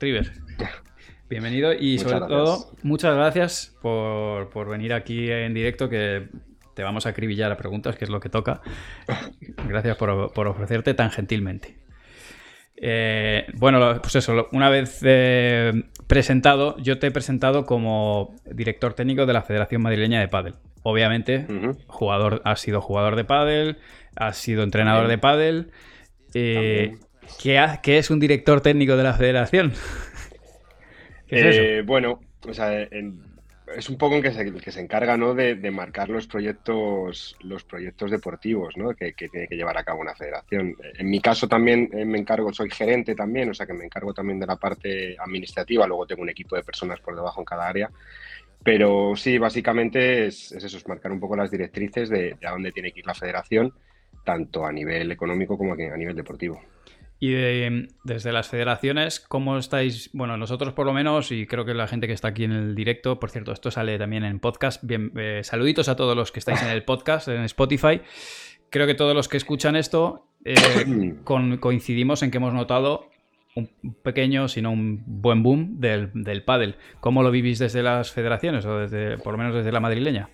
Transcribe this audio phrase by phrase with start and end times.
[0.00, 0.32] River.
[1.28, 6.28] Bienvenido y sobre todo, muchas gracias por, venir aquí en directo, que
[6.74, 8.60] te vamos a acribillar a preguntas, que es lo que toca.
[9.68, 10.10] Gracias por,
[10.46, 11.78] ofrecerte tan gentilmente.
[12.76, 15.72] Eh, bueno, pues eso, una vez eh,
[16.06, 20.54] presentado, yo te he presentado como director técnico de la Federación Madrileña de Pádel.
[20.82, 21.46] Obviamente,
[21.88, 23.78] jugador, has sido jugador de pádel,
[24.14, 25.70] has sido entrenador de pádel.
[26.34, 26.98] Eh,
[27.42, 29.72] ¿qué, es un director técnico de la federación?
[31.28, 32.20] Eh, bueno,
[33.76, 35.34] es un poco en que se, encarga ¿no?
[35.34, 38.94] de, marcar los proyectos, los proyectos deportivos ¿no?
[38.94, 40.76] que, tiene que llevar a cabo una federación.
[40.96, 44.14] En mi caso también eh, me encargo, soy gerente también, o sea que me encargo
[44.14, 47.66] también de la parte administrativa, luego tengo un equipo de personas por debajo en cada
[47.66, 47.90] área
[48.66, 52.90] pero sí, básicamente es, eso, es marcar un poco las directrices de, a dónde tiene
[52.90, 53.72] que ir la federación,
[54.24, 56.60] tanto a nivel económico como a nivel deportivo.
[57.18, 57.32] Y
[58.04, 60.10] desde las federaciones, ¿cómo estáis?
[60.12, 62.74] Bueno, nosotros por lo menos, y creo que la gente que está aquí en el
[62.74, 64.82] directo, por cierto, esto sale también en podcast.
[64.84, 68.02] Bien, eh, saluditos a todos los que estáis en el podcast, en Spotify.
[68.68, 71.14] Creo que todos los que escuchan esto eh,
[71.60, 73.08] coincidimos en que hemos notado
[73.54, 73.70] un
[74.02, 76.76] pequeño, sino un buen boom del, del pádel.
[77.00, 80.28] ¿Cómo lo vivís desde las federaciones o desde, por lo menos desde la madrileña?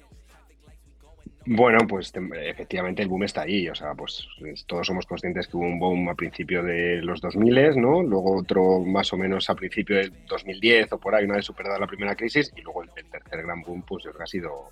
[1.45, 2.13] Bueno, pues
[2.45, 4.29] efectivamente el boom está ahí, o sea, pues
[4.67, 8.03] todos somos conscientes que hubo un boom a principio de los 2000, ¿no?
[8.03, 11.81] Luego otro más o menos a principio del 2010 o por ahí, una vez superada
[11.81, 14.71] la primera crisis, y luego el, tercer gran boom, pues ha sido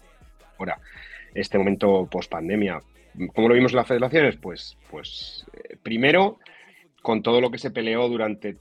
[0.59, 0.79] ahora,
[1.35, 2.81] este momento post pandemia.
[3.35, 4.37] ¿Cómo lo vimos en las federaciones?
[4.37, 6.39] Pues, pues eh, primero,
[7.03, 8.57] con todo lo que se peleó durante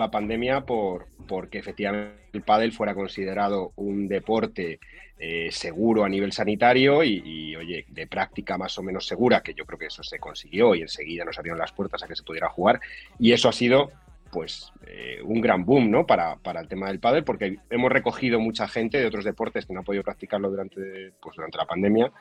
[0.00, 4.80] la pandemia por porque efectivamente el pádel fuera considerado un deporte
[5.18, 9.64] eh, seguro a nivel sanitario y, oye, de práctica más o menos segura, que yo
[9.66, 12.48] creo que eso se consiguió y enseguida nos abrieron las puertas a que se pudiera
[12.48, 12.80] jugar.
[13.18, 13.90] Y eso ha sido
[14.32, 16.06] pues eh, un gran boom ¿no?
[16.06, 19.72] para, para el tema del pádel porque hemos recogido mucha gente de otros deportes que
[19.72, 22.12] no ha podido practicarlo durante, pues, durante la pandemia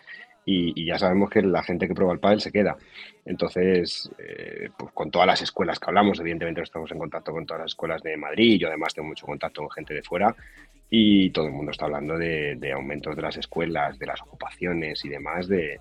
[0.45, 2.75] y, ya sabemos que la gente que prueba el pádel se queda.
[3.25, 7.61] Entonces, eh, pues con todas las escuelas que hablamos, evidentemente estamos en contacto con todas
[7.61, 10.36] las escuelas de Madrid, yo además tengo mucho contacto con gente de fuera
[10.89, 15.09] y todo el mundo está hablando de, aumentos de las escuelas, de las ocupaciones y
[15.09, 15.80] demás de,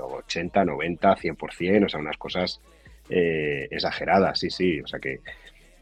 [0.00, 2.60] 80, 90, 100%, o sea, unas cosas
[3.10, 5.20] eh, exageradas, sí, sí, o sea que,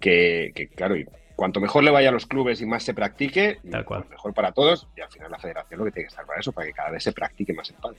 [0.01, 3.59] que, que claro, y cuanto mejor le vaya a los clubes y más se practique,
[3.87, 4.89] pues mejor para todos.
[4.97, 6.91] Y al final la federación lo que tiene que estar para eso, para que cada
[6.91, 7.99] vez se practique más el pádel.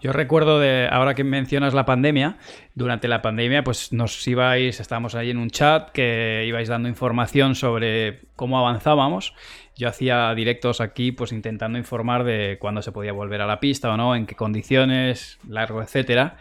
[0.00, 2.36] Yo recuerdo de, ahora que mencionas la pandemia,
[2.74, 7.54] durante la pandemia, pues nos ibais, estábamos ahí en un chat que ibais dando información
[7.54, 9.34] sobre cómo avanzábamos.
[9.74, 13.92] Yo hacía directos aquí, pues intentando informar de cuándo se podía volver a la pista
[13.92, 16.36] o no, en qué condiciones, largo, etcétera.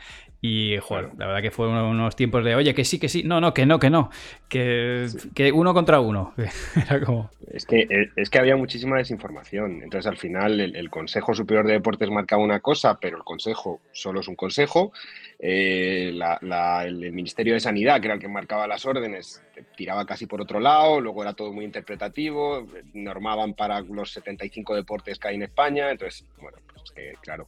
[0.48, 3.42] Y, joder, la verdad que fueron unos tiempos de, oye, que sí, que sí, no,
[3.42, 4.12] no, que no, que no,
[4.48, 6.36] que, que uno contra uno.
[6.76, 7.32] Era como...
[7.52, 9.82] Es que, eh, es que había muchísima desinformación.
[9.82, 14.20] Entonces, al final, el, Consejo Superior de Deportes marcaba una cosa, pero el Consejo solo
[14.20, 14.94] es un consejo.
[15.40, 19.42] Eh, el, Ministerio de Sanidad, que era el que marcaba las órdenes,
[19.76, 25.18] tiraba casi por otro lado, luego era todo muy interpretativo, normaban para los 75 deportes
[25.18, 25.90] que hay en España.
[25.90, 27.48] Entonces, bueno, pues que, claro,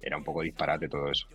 [0.00, 1.26] era un poco disparate todo eso.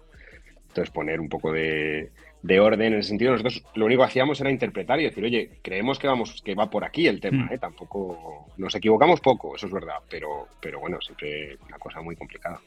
[0.76, 2.12] Entonces, poner un poco de,
[2.60, 5.98] orden en el sentido, nosotros lo único que hacíamos era interpretar y decir, oye, creemos
[6.00, 7.54] que vamos, que va por aquí el tema, mm.
[7.54, 7.58] ¿eh?
[7.58, 12.60] Tampoco nos equivocamos poco, eso es verdad, pero, pero bueno, siempre una cosa muy complicada.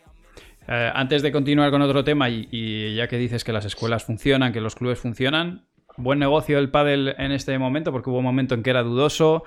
[0.67, 4.55] Eh, antes de continuar con otro tema, y, ya que dices que las escuelas funcionan,
[4.55, 5.67] que los clubes funcionan,
[5.99, 9.45] buen negocio el pádel en este momento, porque hubo un momento en que era dudoso.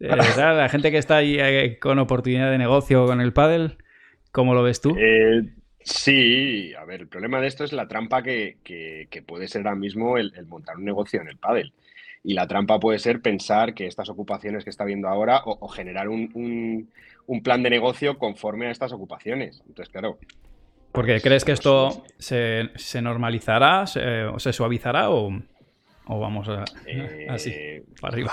[0.00, 3.78] Eh, la gente que está ahí con oportunidad de negocio con el pádel,
[4.32, 4.94] ¿cómo lo ves tú?
[5.84, 8.56] Sí, a ver, el problema de esto es la trampa que,
[9.26, 11.72] puede ser ahora mismo el, montar un negocio en el pádel.
[12.24, 16.08] Y la trampa puede ser pensar que estas ocupaciones que está viendo ahora o, generar
[16.08, 16.88] un,
[17.42, 19.62] plan de negocio conforme a estas ocupaciones.
[19.66, 20.18] Entonces, claro.
[20.92, 22.70] Porque crees que esto se,
[23.02, 25.32] normalizará, se, se suavizará o,
[26.06, 26.64] vamos a,
[27.28, 28.32] así, eh, para arriba?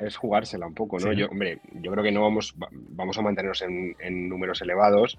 [0.00, 1.12] Es, jugársela un poco, ¿no?
[1.12, 5.18] Yo, hombre, yo creo que no vamos, vamos a mantenernos en, en números elevados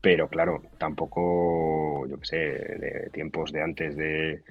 [0.00, 4.42] pero claro, tampoco, yo qué sé, de tiempos de antes de,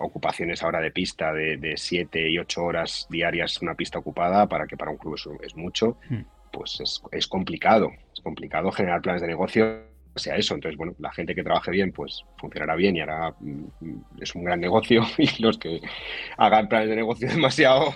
[0.00, 4.76] ocupaciones ahora de pista de, siete y ocho horas diarias una pista ocupada, para que
[4.76, 6.22] para un club eso es mucho, hmm.
[6.52, 7.90] pues es, es, complicado.
[8.12, 10.54] Es complicado generar planes de negocio sea eso.
[10.54, 13.64] Entonces, bueno, la gente que trabaje bien, pues funcionará bien y hará, mm,
[14.20, 15.02] es un gran negocio.
[15.18, 15.80] Y los que
[16.36, 17.94] hagan planes de negocio demasiado,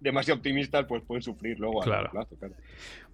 [0.00, 2.36] demasiado optimistas, pues pueden sufrir luego a largo plazo.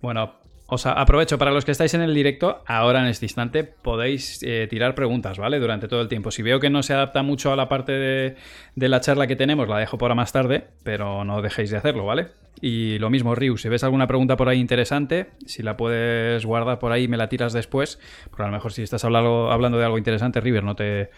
[0.00, 0.34] Bueno,
[0.72, 4.66] os aprovecho para los que estáis en el directo, ahora en este instante podéis eh,
[4.70, 5.58] tirar preguntas, ¿vale?
[5.58, 6.30] Durante todo el tiempo.
[6.30, 9.68] Si veo que no se adapta mucho a la parte de, la charla que tenemos,
[9.68, 12.28] la dejo para más tarde, pero no dejéis de hacerlo, ¿vale?
[12.62, 16.78] Y lo mismo, Ryu, si ves alguna pregunta por ahí interesante, si la puedes guardar
[16.78, 18.00] por ahí, me la tiras después.
[18.30, 21.10] Porque a lo mejor si estás hablando, hablando de algo interesante, River, no te,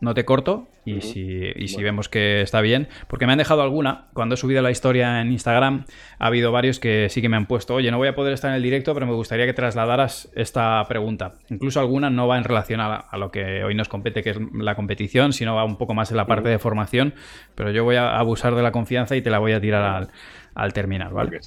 [0.00, 3.62] no te corto y, si, y si vemos que está bien, porque me han dejado
[3.62, 5.84] alguna, cuando he subido la historia en Instagram,
[6.18, 8.50] ha habido varios que sí que me han puesto, oye, no voy a poder estar
[8.50, 11.36] en el directo, pero me gustaría que trasladaras esta pregunta.
[11.48, 14.74] Incluso alguna no va en relación a, lo que hoy nos compete, que es la
[14.74, 17.14] competición, sino va un poco más en la parte de formación,
[17.54, 20.10] pero yo voy a abusar de la confianza y te la voy a tirar
[20.54, 21.40] al, terminar, ¿vale?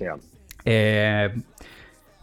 [0.65, 1.29] Eh,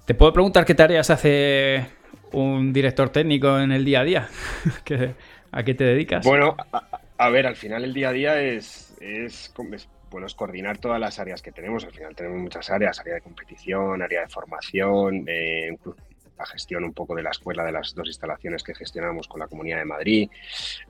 [0.05, 1.87] ¿Te puedo preguntar qué tareas hace
[2.33, 4.29] un director técnico en el día a día?
[4.85, 5.15] que
[5.53, 6.27] ¿A qué te dedicas?
[6.27, 6.57] Bueno,
[7.19, 9.49] a, ver, al final el día a día es, es,
[10.11, 11.85] bueno, es coordinar todas las áreas que tenemos.
[11.85, 15.77] Al final tenemos muchas áreas, área de competición, área de formación, eh,
[16.41, 19.47] la gestión un poco de la escuela de las dos instalaciones que gestionamos con la
[19.47, 20.31] Comunidad de Madrid.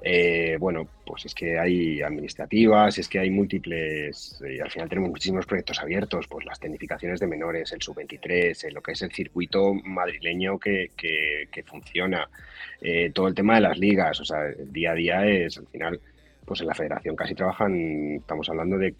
[0.00, 5.11] Eh, bueno, pues es que hay administrativas, es que hay múltiples, y al final tenemos
[5.11, 9.11] muchísimos proyectos abiertos, pues las tecnificaciones de menores, el sub-23, eh, lo que es el
[9.11, 12.28] circuito madrileño que, que, funciona,
[12.81, 15.67] eh, todo el tema de las ligas, o sea, el día a día es al
[15.67, 16.00] final
[16.45, 18.95] pues en la federación casi trabajan, estamos hablando de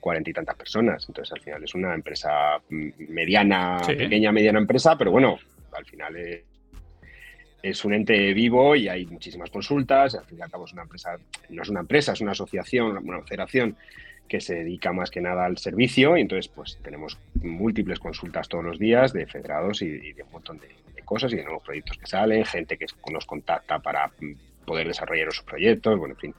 [0.00, 1.04] cuarenta y tantas personas.
[1.08, 5.38] Entonces, al final es una empresa mediana, pequeña, mediana empresa, pero bueno,
[5.72, 6.16] al final
[7.62, 10.14] es, un ente vivo y hay muchísimas consultas.
[10.14, 11.16] Al fin y al cabo es una empresa,
[11.48, 13.76] no es una empresa, es una asociación, una federación
[14.28, 18.64] que se dedica más que nada al servicio y entonces pues tenemos múltiples consultas todos
[18.64, 20.68] los días de federados y, de un montón de,
[21.04, 24.12] cosas y de nuevos proyectos que salen, gente que nos contacta para
[24.64, 26.34] poder desarrollar esos proyectos, bueno, en fin,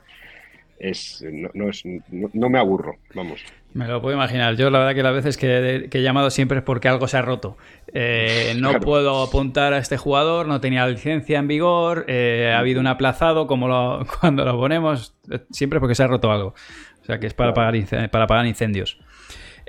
[0.81, 1.23] es,
[1.53, 3.43] no, es, no, me aburro, vamos.
[3.73, 4.55] Me lo puedo imaginar.
[4.55, 7.21] Yo la verdad que las veces que, he llamado siempre es porque algo se ha
[7.21, 7.55] roto.
[7.93, 12.79] Eh, no puedo apuntar a este jugador, no tenía licencia en vigor, eh, ha habido
[12.79, 15.15] un aplazado, como lo, cuando lo ponemos,
[15.51, 16.55] siempre porque se ha roto algo.
[17.01, 18.99] O sea que es para, pagar, para pagar incendios.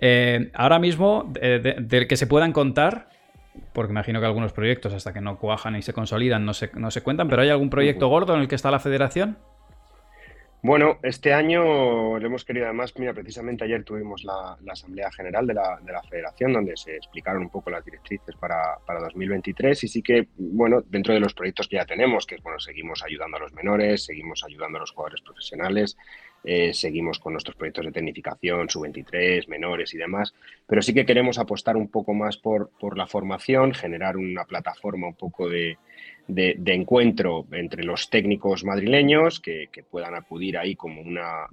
[0.00, 3.10] Eh, ahora mismo, del que se puedan contar,
[3.74, 6.90] porque imagino que algunos proyectos hasta que no cuajan y se consolidan no se, no
[6.90, 9.36] se cuentan, pero ¿hay algún proyecto gordo en el que está la federación?
[10.64, 15.54] Bueno, este año lo hemos querido además, mira, precisamente ayer tuvimos la, Asamblea General de
[15.54, 19.88] la, de la, Federación donde se explicaron un poco las directrices para, para, 2023 y
[19.88, 23.38] sí que, bueno, dentro de los proyectos que ya tenemos, que es, bueno, seguimos ayudando
[23.38, 25.96] a los menores, seguimos ayudando a los jugadores profesionales,
[26.44, 30.32] eh, seguimos con nuestros proyectos de tecnificación, sub-23, menores y demás,
[30.68, 35.08] pero sí que queremos apostar un poco más por, por la formación, generar una plataforma
[35.08, 35.76] un poco de
[36.34, 41.46] de, encuentro entre los técnicos madrileños que, puedan acudir ahí como una,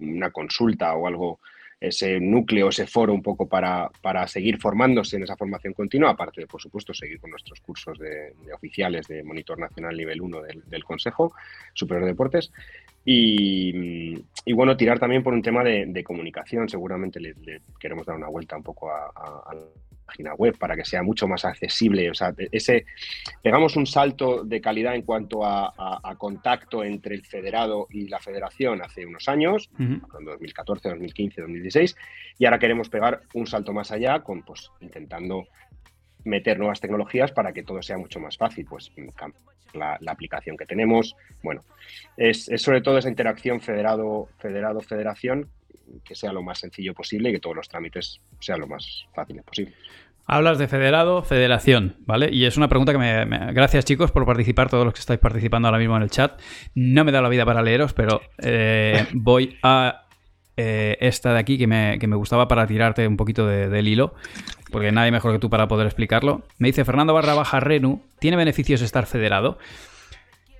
[0.00, 1.40] una, consulta o algo,
[1.80, 6.40] ese núcleo, ese foro un poco para, para, seguir formándose en esa formación continua, aparte
[6.40, 10.84] de, por supuesto, seguir con nuestros cursos de, oficiales de Monitor Nacional Nivel 1 del,
[10.84, 11.32] Consejo
[11.74, 12.52] Superior de Deportes.
[13.04, 14.14] Y,
[14.54, 16.68] bueno, tirar también por un tema de, comunicación.
[16.68, 17.34] Seguramente le,
[17.78, 19.54] queremos dar una vuelta un poco a, a
[20.12, 22.10] página web para que sea mucho más accesible.
[22.10, 22.84] O sea, ese,
[23.42, 25.72] pegamos un salto de calidad en cuanto a,
[26.18, 31.96] contacto entre el federado y la federación hace unos años, en 2014, 2015, 2016,
[32.38, 35.46] y ahora queremos pegar un salto más allá con, pues, intentando
[36.24, 38.92] meter nuevas tecnologías para que todo sea mucho más fácil, pues
[39.74, 41.62] la, aplicación que tenemos, bueno,
[42.16, 45.48] es, es, sobre todo esa interacción federado, federado, federación
[46.04, 49.44] que sea lo más sencillo posible y que todos los trámites sean lo más fáciles
[49.44, 49.74] posible.
[50.26, 52.28] Hablas de federado, federación, ¿vale?
[52.32, 55.66] Y es una pregunta que me, Gracias chicos por participar, todos los que estáis participando
[55.66, 56.40] ahora mismo en el chat.
[56.74, 60.06] No me da la vida para leeros, pero eh, voy a
[60.56, 64.14] eh, esta de aquí que me, gustaba para tirarte un poquito del hilo,
[64.72, 66.42] porque nadie mejor que tú para poder explicarlo.
[66.58, 69.58] Me dice Fernando Barra Baja Renu, ¿tiene beneficios estar federado?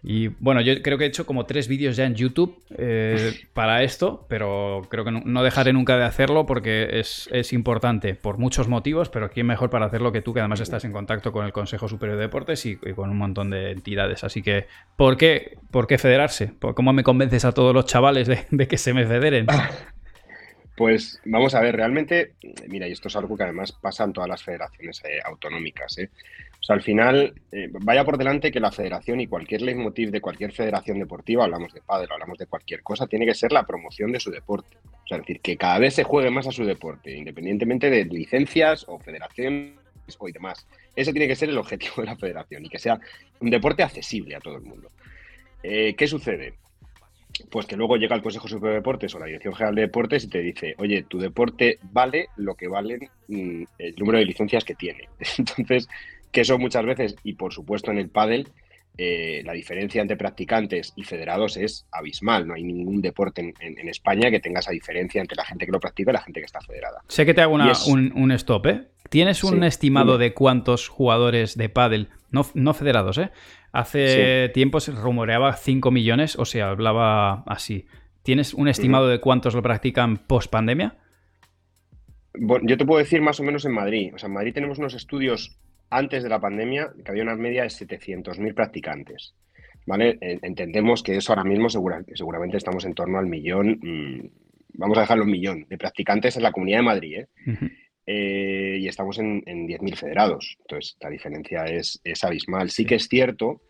[0.04, 3.84] Y bueno, yo creo que he hecho como tres vídeos ya en YouTube eh, para
[3.84, 9.10] esto, pero creo que no, dejaré nunca de hacerlo porque es, importante por muchos motivos,
[9.10, 11.88] pero quién mejor para hacerlo que tú, que además estás en contacto con el Consejo
[11.88, 14.24] Superior de Deportes y, con un montón de entidades.
[14.24, 14.66] Así que,
[14.96, 16.52] ¿por qué, ¿por qué federarse?
[16.74, 19.46] ¿Cómo me convences a todos los chavales de, que se me federen?
[20.76, 22.32] Pues vamos a ver, realmente,
[22.68, 25.98] mira, y esto es algo que además pasa en todas las federaciones eh, autonómicas.
[25.98, 26.10] ¿eh?
[26.62, 30.20] O sea, al final, eh, vaya por delante que la federación y cualquier leitmotiv de
[30.20, 34.12] cualquier federación deportiva, hablamos de padre, hablamos de cualquier cosa, tiene que ser la promoción
[34.12, 34.78] de su deporte.
[34.84, 38.04] O sea, es decir, que cada vez se juegue más a su deporte, independientemente de
[38.04, 39.74] licencias o federaciones
[40.18, 40.66] o y demás.
[40.94, 42.98] Ese tiene que ser el objetivo de la federación y que sea
[43.40, 44.88] un deporte accesible a todo el mundo.
[45.62, 46.54] Eh, ¿Qué sucede?
[47.50, 50.24] Pues que luego llega el Consejo Superior de Deportes o la Dirección General de Deportes
[50.24, 54.64] y te dice, oye, tu deporte vale lo que valen mm, el número de licencias
[54.64, 55.08] que tiene.
[55.38, 55.88] Entonces,
[56.30, 58.48] que eso muchas veces, y por supuesto en el pádel,
[58.98, 62.46] eh, la diferencia entre practicantes y federados es abismal.
[62.46, 65.80] No hay ningún deporte en, España que tenga esa diferencia entre la gente que lo
[65.80, 67.02] practica y la gente que está federada.
[67.08, 68.88] Sé que te hago un, stop, ¿eh?
[69.08, 73.30] ¿Tienes un estimado de cuántos jugadores de pádel, no, no federados, ¿eh?
[73.72, 77.86] Hace tiempo se rumoreaba 5 millones o se hablaba así.
[78.22, 80.96] ¿Tienes un estimado de cuántos lo practican post pandemia?
[82.34, 84.12] Bueno, yo te puedo decir más o menos en Madrid.
[84.14, 85.58] O sea, en Madrid tenemos unos estudios
[85.90, 89.34] antes de la pandemia que había una media de 700.000 practicantes.
[89.84, 90.16] ¿Vale?
[90.20, 94.30] Entendemos que eso ahora mismo seguramente estamos en torno al millón, mm,
[94.74, 97.28] vamos a dejarlo un millón de practicantes en la Comunidad de Madrid, ¿eh?
[98.06, 100.56] Eh, y estamos en, 10.000 federados.
[100.60, 102.70] Entonces, la diferencia es, es, abismal.
[102.70, 103.62] Sí que es cierto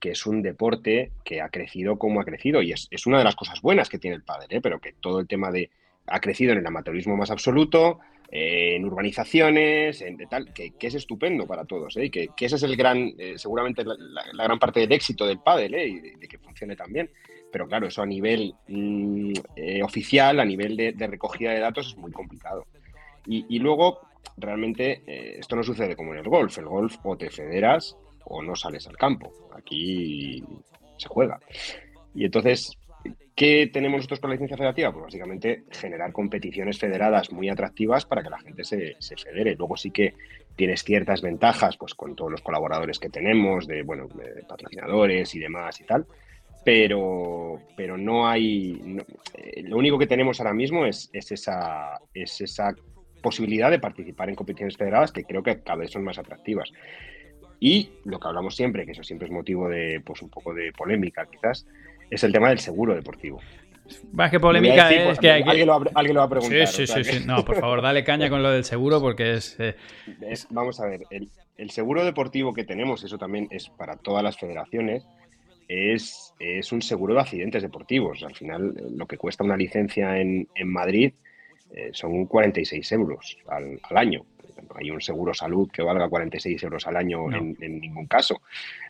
[0.00, 3.36] que es un deporte que ha crecido como ha crecido y es, una de las
[3.36, 4.60] cosas buenas que tiene el padre, ¿eh?
[4.60, 5.70] pero que todo el tema de
[6.06, 8.00] ha crecido en el amateurismo más absoluto,
[8.30, 12.10] eh, en urbanizaciones, en tal, que, es estupendo para todos, ¿eh?
[12.10, 16.00] que, ese es el gran, eh, seguramente la, gran parte del éxito del pádel y
[16.00, 17.10] de, que funcione también.
[17.52, 19.32] Pero claro, eso a nivel mm,
[19.84, 22.66] oficial, a nivel de, recogida de datos es muy complicado.
[23.26, 24.00] Y, luego,
[24.36, 25.02] realmente,
[25.38, 26.58] esto no sucede como en el golf.
[26.58, 29.32] El golf o te federas o no sales al campo.
[29.56, 30.42] Aquí
[30.98, 31.40] se juega.
[32.14, 32.78] Y entonces,
[33.34, 34.92] ¿Qué tenemos nosotros con la licencia federativa?
[34.92, 39.56] Pues básicamente generar competiciones federadas muy atractivas para que la gente se, federe.
[39.56, 40.14] Luego sí que
[40.54, 44.08] tienes ciertas ventajas pues con todos los colaboradores que tenemos, de bueno,
[44.48, 46.06] patrocinadores y demás y tal.
[46.64, 48.80] Pero, pero no hay.
[49.34, 52.72] Eh, lo único que tenemos ahora mismo es, es, esa, es esa
[53.24, 56.70] posibilidad de participar en competiciones federadas que creo que cada vez son más atractivas.
[57.58, 60.70] Y lo que hablamos siempre, que eso siempre es motivo de pues un poco de
[60.72, 61.66] polémica quizás,
[62.10, 63.40] es el tema del seguro deportivo.
[64.12, 66.66] Más que polémica es pues, que, alguien, lo va, a preguntar.
[66.66, 69.74] Sí, sí, sí, No, por favor, dale caña con lo del seguro porque eh,
[70.22, 70.46] es...
[70.50, 75.06] vamos a ver, el, seguro deportivo que tenemos, eso también es para todas las federaciones,
[75.68, 78.22] es, es un seguro de accidentes deportivos.
[78.22, 81.12] Al final, lo que cuesta una licencia en, Madrid
[81.74, 84.24] eh, son 46 euros al año
[84.74, 88.40] hay un seguro salud que valga 46 euros al año en, ningún caso.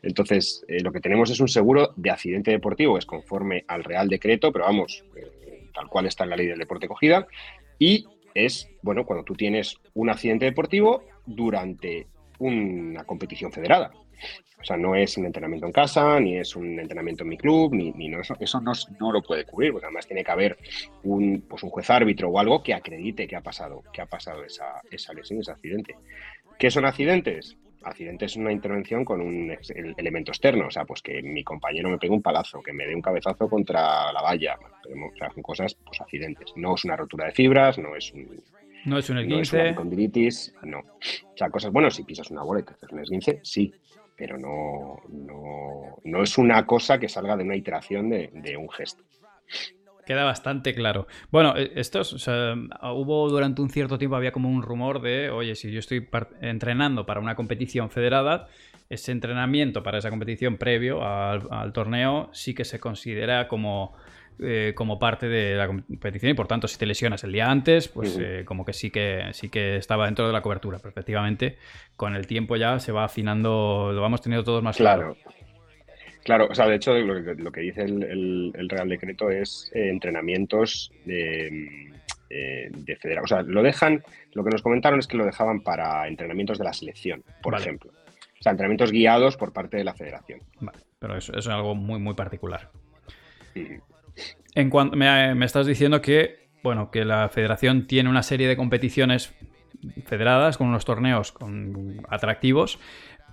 [0.03, 4.09] Entonces, eh, lo que tenemos es un seguro de accidente deportivo, es conforme al Real
[4.09, 7.27] Decreto, pero vamos, eh, tal cual está en la ley del deporte cogida,
[7.79, 12.07] y es, bueno, cuando tú tienes un accidente deportivo durante
[12.39, 13.93] una competición federada.
[14.61, 17.75] O sea, no es un entrenamiento en casa, ni es un entrenamiento en mi club,
[17.75, 20.57] ni, no, eso, eso no, lo puede cubrir, porque además tiene que haber
[21.03, 24.43] un, pues un juez árbitro o algo que acredite que ha pasado, que ha pasado
[24.43, 25.97] esa, esa lesión, ese accidente.
[26.59, 27.59] ¿Qué son accidentes?
[27.83, 29.55] Accidente es una intervención con un
[29.99, 32.95] elemento externo, o sea, pues que mi compañero me pegue un palazo, que me dé
[32.95, 36.55] un cabezazo contra la valla, o sea, son cosas, pues accidentes.
[36.57, 38.43] No es una rotura de fibras, no es un,
[38.87, 39.57] no es un esguince.
[39.57, 40.79] No es una condilitis, no.
[40.79, 43.75] O sea, cosas, bueno, si pisas una bola y te haces un esguince, sí,
[44.17, 45.01] pero no,
[46.05, 49.03] no, es una cosa que salga de una iteración de, un gesto.
[50.07, 51.07] Queda bastante claro.
[51.31, 52.55] Bueno, eh, estos, o sea,
[52.93, 56.07] hubo durante un cierto tiempo, había como un rumor de, oye, si yo estoy
[56.41, 58.49] entrenando para una competición federada,
[58.91, 63.95] ese entrenamiento para esa competición previo al torneo sí que se considera como
[64.41, 67.87] eh, como parte de la competición y por tanto si te lesionas el día antes,
[67.87, 70.79] pues eh, como que sí que sí que estaba dentro de la cobertura.
[70.79, 71.57] Pero efectivamente,
[71.97, 75.17] con el tiempo ya se va afinando, lo vamos teniendo todos más claro.
[76.25, 76.49] claro.
[76.51, 81.93] o sea, de hecho lo que, dice el, Real Decreto es eh, entrenamientos de,
[82.29, 83.25] de federación.
[83.25, 86.65] O sea, lo dejan, lo que nos comentaron es que lo dejaban para entrenamientos de
[86.65, 87.93] la selección, por ejemplo.
[88.41, 90.41] O sea, entrenamientos guiados por parte de la federación.
[90.61, 92.69] Vale, pero eso, es algo muy, muy particular.
[94.55, 99.35] En cuanto me, estás diciendo que, bueno, que la federación tiene una serie de competiciones
[100.07, 102.79] federadas con unos torneos con atractivos.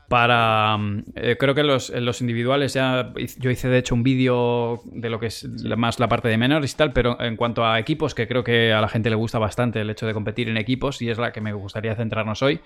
[0.10, 0.78] Para.
[1.16, 3.14] Eh, creo que los, los individuales ya.
[3.38, 5.48] Yo hice de hecho un vídeo de lo que es
[5.78, 8.74] más la parte de menores y tal, pero en cuanto a equipos, que creo que
[8.74, 11.32] a la gente le gusta bastante el hecho de competir en equipos y es la
[11.32, 12.60] que me gustaría centrarnos hoy.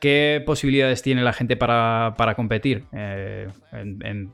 [0.00, 4.32] ¿Qué posibilidades tiene la gente para, competir eh, en,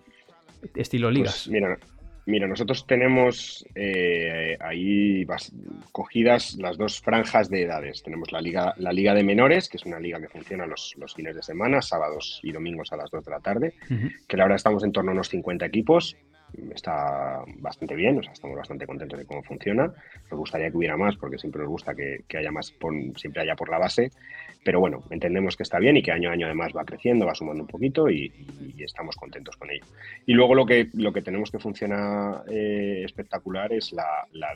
[0.75, 1.49] estilo pues ligas?
[1.49, 1.79] mira,
[2.25, 5.27] Mira, nosotros tenemos eh, ahí
[5.91, 8.03] cogidas las dos franjas de edades.
[8.03, 11.35] Tenemos la liga, la liga de menores, que es una liga que funciona los, fines
[11.35, 13.75] de semana, sábados y domingos a las 2 de la tarde,
[14.29, 16.17] que ahora estamos en torno a unos 50 equipos.
[16.75, 19.93] Está bastante bien, o sea, estamos bastante contentos de cómo funciona.
[20.31, 22.75] Nos gustaría que hubiera más, porque siempre nos gusta que, haya más,
[23.17, 24.11] siempre haya por la base.
[24.65, 27.35] Pero bueno, entendemos que está bien y que año a año además va creciendo, va
[27.35, 28.33] sumando un poquito y,
[28.79, 29.85] estamos contentos con ello.
[30.27, 34.05] Y luego lo que, lo que tenemos que funciona eh, espectacular es la,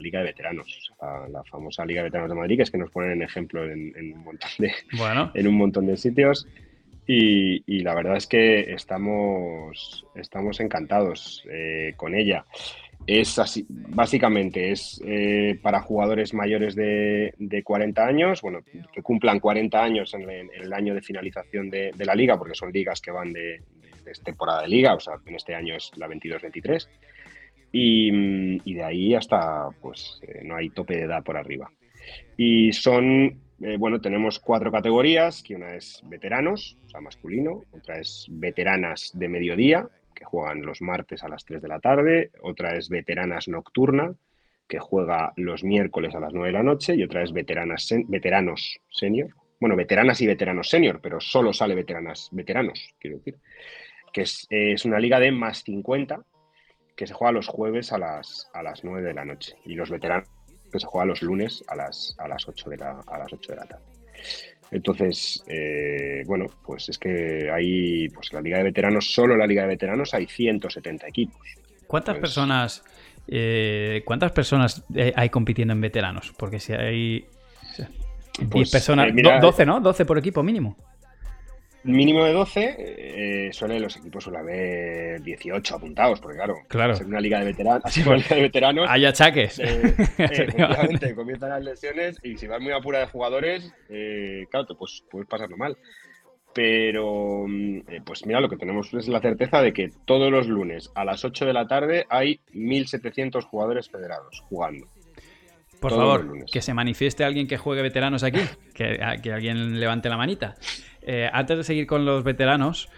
[0.01, 3.13] Liga de Veteranos, la, famosa Liga de Veteranos de Madrid, que es que nos ponen
[3.13, 4.73] en ejemplo en, un, montón de,
[5.35, 6.47] en un montón de sitios.
[7.07, 12.45] Y, la verdad es que estamos, estamos encantados eh, con ella.
[13.07, 18.61] Es así, básicamente es eh, para jugadores mayores de, 40 años, bueno,
[18.93, 23.01] que cumplan 40 años en, el año de finalización de, la liga, porque son ligas
[23.01, 23.61] que van de,
[24.25, 26.89] temporada de liga, o sea, en este año es la 22-23,
[27.71, 31.71] y, de ahí hasta, pues, eh, no hay tope de edad por arriba.
[32.37, 37.99] Y son eh, bueno, tenemos cuatro categorías, que una es veteranos, o sea, masculino, otra
[37.99, 42.77] es veteranas de mediodía, que juegan los martes a las 3 de la tarde, otra
[42.77, 44.15] es veteranas nocturna,
[44.69, 48.81] que juega los miércoles a las 9 de la noche, y otra es veteranas veteranos
[48.91, 53.37] senior, bueno, veteranas y veteranos senior, pero solo sale veteranas, veteranos, quiero decir,
[54.13, 56.23] que es, es una liga de más 50,
[56.95, 59.91] que se juega los jueves a las, a las 9 de la noche, y los
[59.91, 60.29] veteranos
[60.77, 63.53] que se juega los lunes a las, a las, 8, de la, a las 8
[63.53, 63.85] de la tarde.
[64.71, 69.63] Entonces, eh, bueno, pues es que hay, pues la Liga de Veteranos, solo la Liga
[69.63, 71.41] de Veteranos hay 170 equipos.
[71.87, 72.83] ¿Cuántas personas,
[73.29, 76.33] eh, cuántas personas eh, hay compitiendo en veteranos?
[76.37, 77.27] Porque si hay
[78.39, 79.09] 10 pues, personas,
[79.41, 79.81] 12, ¿no?
[79.81, 80.77] 12 por equipo mínimo.
[81.87, 86.97] Mínimo de 12, eh, suelen los equipos suelen haber 18 apuntados, porque claro, claro.
[86.97, 89.59] ser una liga de veteranos, una liga de veteranos hay achaques.
[89.61, 95.05] Eh, efectivamente, comienzan las lesiones y si vas muy apura de jugadores, eh, claro, pues
[95.09, 95.77] puedes pasarlo mal.
[96.53, 100.49] Pero, mm, eh, pues mira, lo que tenemos es la certeza de que todos los
[100.49, 104.87] lunes a las 8 de la tarde hay 1.700 jugadores federados jugando.
[105.81, 108.41] Por favor, que se manifieste alguien que juegue veteranos aquí,
[108.75, 110.57] que, que alguien levante la manita.
[111.07, 112.89] Eh, antes de seguir con los veteranos,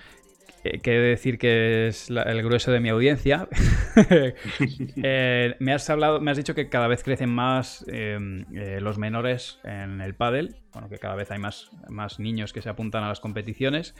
[0.64, 3.48] eh, que decir que es el grueso de mi audiencia.
[5.02, 8.44] Eh, me has dicho que cada vez crecen más em,
[8.80, 10.56] los menores en el pádel.
[10.72, 13.96] Bueno, que cada vez hay más, más niños que se apuntan a las competiciones.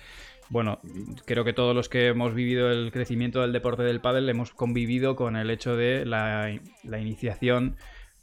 [0.50, 0.81] Bueno,
[1.25, 5.17] creo que todos los que hemos vivido el crecimiento del deporte del pádel hemos convivido
[5.17, 6.50] con el hecho de la,
[6.85, 7.77] iniciación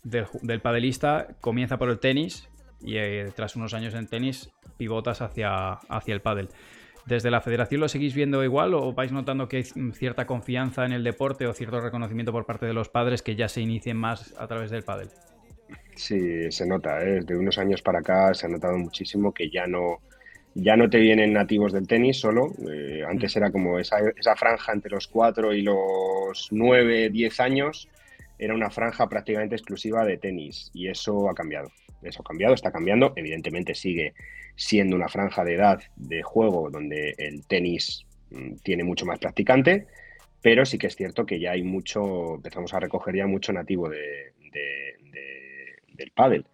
[0.04, 0.62] del, del
[1.42, 2.50] comienza por el tenis
[2.82, 6.50] y eh, tras unos años en tenis pivotas hacia, hacia el pádel.
[7.06, 10.92] ¿Desde la federación lo seguís viendo igual o vais notando que hay cierta confianza en
[10.92, 14.34] el deporte o cierto reconocimiento por parte de los padres que ya se inicien más
[14.40, 15.10] a través del pádel?
[15.96, 17.02] Sí, se nota.
[17.04, 17.20] ¿eh?
[17.22, 20.00] Desde unos años para acá se ha notado muchísimo que ya no,
[20.56, 22.54] ya no te vienen nativos del tenis solo.
[22.72, 27.88] Eh, antes era como esa, esa, franja entre los 4 y los 9, 10 años,
[28.38, 31.70] era una franja prácticamente exclusiva de tenis y eso ha cambiado
[32.08, 33.14] eso ha cambiado, está cambiando.
[33.16, 34.14] Evidentemente sigue
[34.56, 39.88] siendo una franja de edad de juego donde el tenis mm, tiene mucho más practicante,
[40.42, 43.90] pero sí que es cierto que ya hay mucho, empezamos a recoger ya mucho nativo
[43.90, 44.34] de,
[45.94, 46.46] del pádel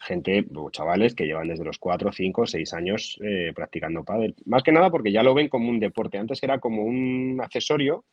[0.00, 4.34] gente, chavales que llevan desde los 4, 5, 6 años eh, practicando pádel.
[4.44, 6.18] Más que nada porque ya lo ven como un deporte.
[6.18, 8.04] Antes era como un accesorio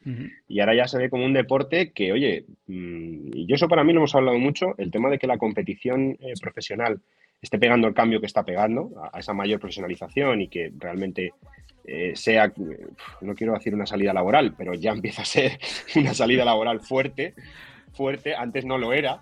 [0.48, 3.84] y ahora ya se ve como un deporte que, oye, mm, y yo eso para
[3.84, 7.02] mí lo hemos hablado mucho, el tema de que la competición eh, profesional
[7.42, 11.34] esté pegando el cambio que está pegando, a, esa mayor profesionalización y que realmente
[11.86, 12.52] eh, sea,
[13.22, 15.60] no quiero decir una salida laboral, pero ya empieza a ser
[15.96, 17.34] una salida laboral fuerte,
[17.92, 19.20] fuerte, antes no lo era.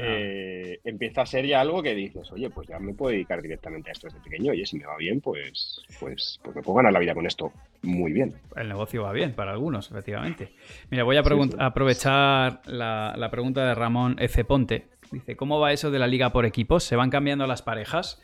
[0.00, 0.06] Ah.
[0.06, 3.90] Eh, empieza a ser ya algo que dices, oye, pues ya me puedo dedicar directamente
[3.90, 6.92] a esto desde pequeño, y si me va bien, pues, pues, pues me puedo ganar
[6.92, 8.34] la vida con esto muy bien.
[8.56, 10.52] El negocio va bien para algunos, efectivamente.
[10.90, 11.22] Mira, voy a
[11.58, 14.44] aprovechar la, la, pregunta de Ramón F.
[14.44, 14.88] Ponte.
[15.10, 16.84] Dice, ¿cómo va eso de la liga por equipos?
[16.84, 18.22] ¿Se van cambiando las parejas?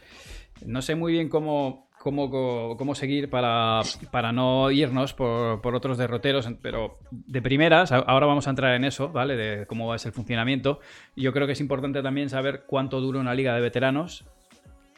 [0.64, 3.80] No sé muy bien cómo, cómo, seguir para,
[4.12, 8.84] para no irnos por, por, otros derroteros, pero de primeras, ahora vamos a entrar en
[8.84, 9.34] eso, ¿vale?
[9.36, 10.78] De cómo es el funcionamiento.
[11.16, 14.24] Yo creo que es importante también saber cuánto dura una liga de veteranos,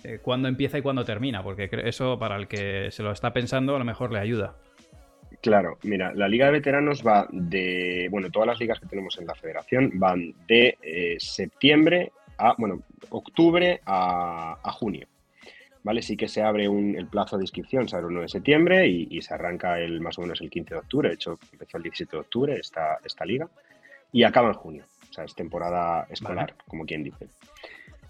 [0.05, 3.75] eh, cuándo empieza y cuándo termina, porque eso para el que se lo está pensando
[3.75, 4.57] a lo mejor le ayuda.
[5.41, 9.27] Claro, mira, la Liga de Veteranos va de, bueno, todas las ligas que tenemos en
[9.27, 15.07] la federación van de eh, septiembre a, bueno, octubre a junio.
[15.83, 16.03] ¿Vale?
[16.03, 19.21] Sí que se abre el plazo de inscripción, se abre el 9 de septiembre y,
[19.23, 22.17] se arranca el más o menos el 15 de octubre, de hecho empezó el 17
[22.17, 23.49] de octubre esta, esta liga
[24.13, 27.29] y acaba en junio, o sea, es temporada escolar, como quien dice.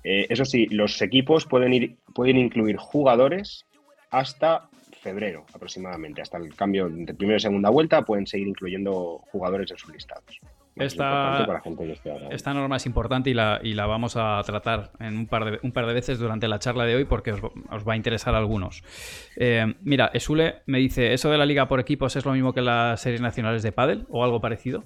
[0.05, 3.67] Eh, eso sí, los equipos pueden, ir, pueden incluir jugadores
[4.11, 4.69] hasta
[5.01, 9.79] febrero aproximadamente, hasta el cambio de primera y segunda vuelta, pueden seguir incluyendo jugadores en
[9.79, 10.41] sus listados.
[10.79, 11.47] Esta,
[12.31, 15.59] esta, norma es importante y la, y la, vamos a tratar en un par, de,
[15.63, 18.39] un par de veces durante la charla de hoy porque os, va a interesar a
[18.39, 18.83] algunos.
[19.37, 22.63] Eh, mira, Esule me dice, ¿eso de la liga por equipos es lo mismo que
[22.63, 24.85] las series nacionales de pádel o algo parecido?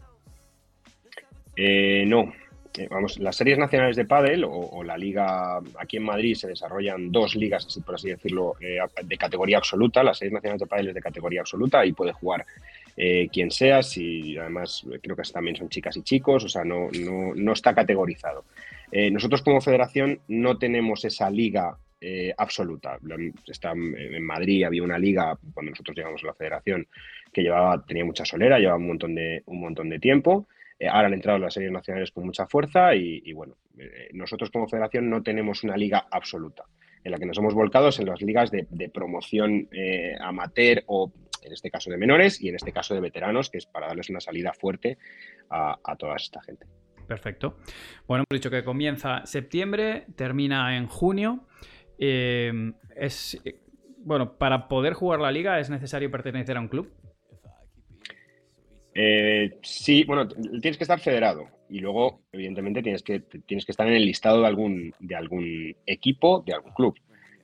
[1.57, 2.33] Eh, no,
[2.79, 7.13] eh, vamos, las series nacionales de pádel o, la liga aquí en Madrid se desarrollan
[7.13, 10.03] dos ligas, así por así decirlo, eh, de categoría absoluta.
[10.03, 12.47] Las series nacionales de pádel es de categoría absoluta y puede jugar
[12.95, 13.83] quien sea.
[13.83, 17.75] Si además creo que también son chicas y chicos, o sea, no, no, no está
[17.75, 18.45] categorizado.
[19.11, 21.77] nosotros como federación no tenemos esa liga
[22.37, 22.99] absoluta.
[23.47, 26.87] Está en Madrid había una liga cuando nosotros llegamos a la federación
[27.33, 30.47] que llevaba tenía mucha solera, llevaba un montón de un montón de tiempo.
[30.79, 34.69] Eh, ahora han entrado las series nacionales con mucha fuerza y, bueno, eh, nosotros como
[34.69, 36.65] federación no tenemos una liga absoluta.
[37.05, 41.53] En la que nos hemos volcado en las ligas de, promoción eh, amateur o en
[41.53, 44.21] este caso de menores y en este caso de veteranos, que es para darles una
[44.21, 44.99] salida fuerte
[45.51, 46.67] a, toda esta gente.
[47.07, 47.59] Perfecto.
[48.07, 51.47] Bueno, hemos dicho que comienza septiembre, termina en junio.
[51.99, 53.41] es,
[53.99, 56.93] bueno, para poder jugar la liga es necesario pertenecer a un club.
[58.95, 63.87] Eh, sí, bueno, tienes que estar federado y luego, evidentemente, tienes que, tienes que estar
[63.87, 66.95] en el listado de algún, de algún equipo, de algún club.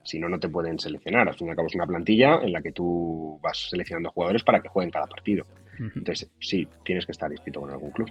[0.09, 1.29] Si no, no te pueden seleccionar.
[1.29, 4.43] Al fin y al cabo es una plantilla en la que tú vas seleccionando jugadores
[4.43, 5.45] para que jueguen cada partido.
[5.79, 8.11] Entonces, sí, tienes que estar inscrito con algún club.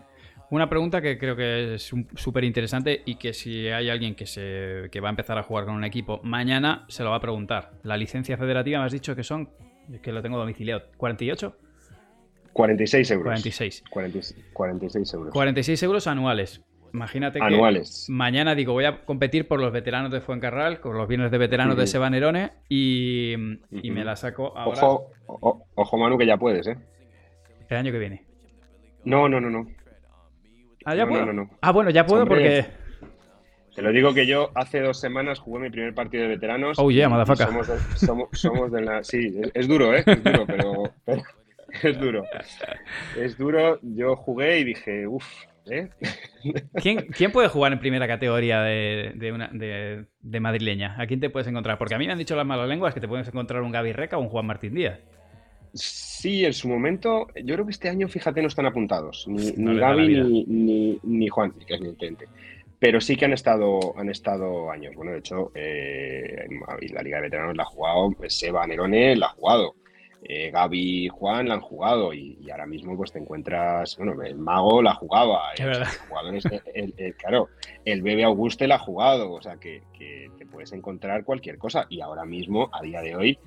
[0.52, 4.90] Una pregunta que creo que es súper interesante y que si hay alguien que, se,
[4.92, 7.72] que va a empezar a jugar con un equipo mañana, se lo va a preguntar.
[7.82, 9.50] La licencia federativa me has dicho que son,
[10.04, 11.56] que lo tengo domiciliado, ¿48?
[12.54, 13.26] 46 euros.
[13.26, 13.84] 46.
[14.54, 15.34] 46 euros.
[15.34, 16.62] 46 euros anuales.
[16.94, 18.08] Imagínate anuales.
[18.10, 21.78] mañana digo, voy a competir por los veteranos de Fuencarral, con los bienes de veteranos
[21.78, 23.34] de Sebanerone y,
[23.72, 24.82] y me la saco ahora.
[24.84, 26.78] Ojo, ojo, Manu, que ya puedes, ¿eh?
[27.70, 28.24] El año que viene.
[29.04, 29.68] No, no, no, no.
[30.86, 31.50] Ah, ya puedo.
[31.62, 32.66] ah, bueno, ya puedo porque.
[33.76, 36.80] Te lo digo que yo hace dos semanas jugué mi primer partido de veteranos.
[36.80, 37.48] Oh, yeah, motherfucker.
[37.48, 39.04] Somos, somos, somos, de la.
[39.04, 40.04] Sí, es, duro, ¿eh?
[40.06, 40.84] Es duro, pero
[41.84, 42.24] es duro.
[43.18, 43.80] Es duro.
[43.84, 45.28] Yo jugué y dije, uff,
[45.72, 45.90] ¿eh?
[46.82, 50.96] ¿Quién, puede jugar en primera categoría de, una, de, madrileña?
[51.00, 51.78] ¿A quién te puedes encontrar?
[51.78, 53.94] Porque a mí me han dicho las malas lenguas que te puedes encontrar un Gaby
[53.94, 55.00] Reca o un Juan Martín Díaz.
[55.74, 59.28] Sí, en su momento, yo creo que este año, fíjate, no están apuntados.
[59.28, 60.46] Ni, Gaby
[61.04, 62.26] ni, Juan, que es mi intente.
[62.80, 64.96] Pero sí que han estado, han estado años.
[64.96, 66.48] Bueno, de hecho, eh,
[66.94, 69.76] la Liga de Veteranos la ha jugado, Seba Nerone la ha jugado
[70.30, 74.38] eh, Gaby y Juan la han jugado y, ahora mismo pues te encuentras, bueno, el
[74.38, 77.48] mago la jugaba, el, claro,
[77.86, 82.02] el bebé Auguste la ha jugado, o sea que, te puedes encontrar cualquier cosa y
[82.02, 83.40] ahora mismo, a día de hoy,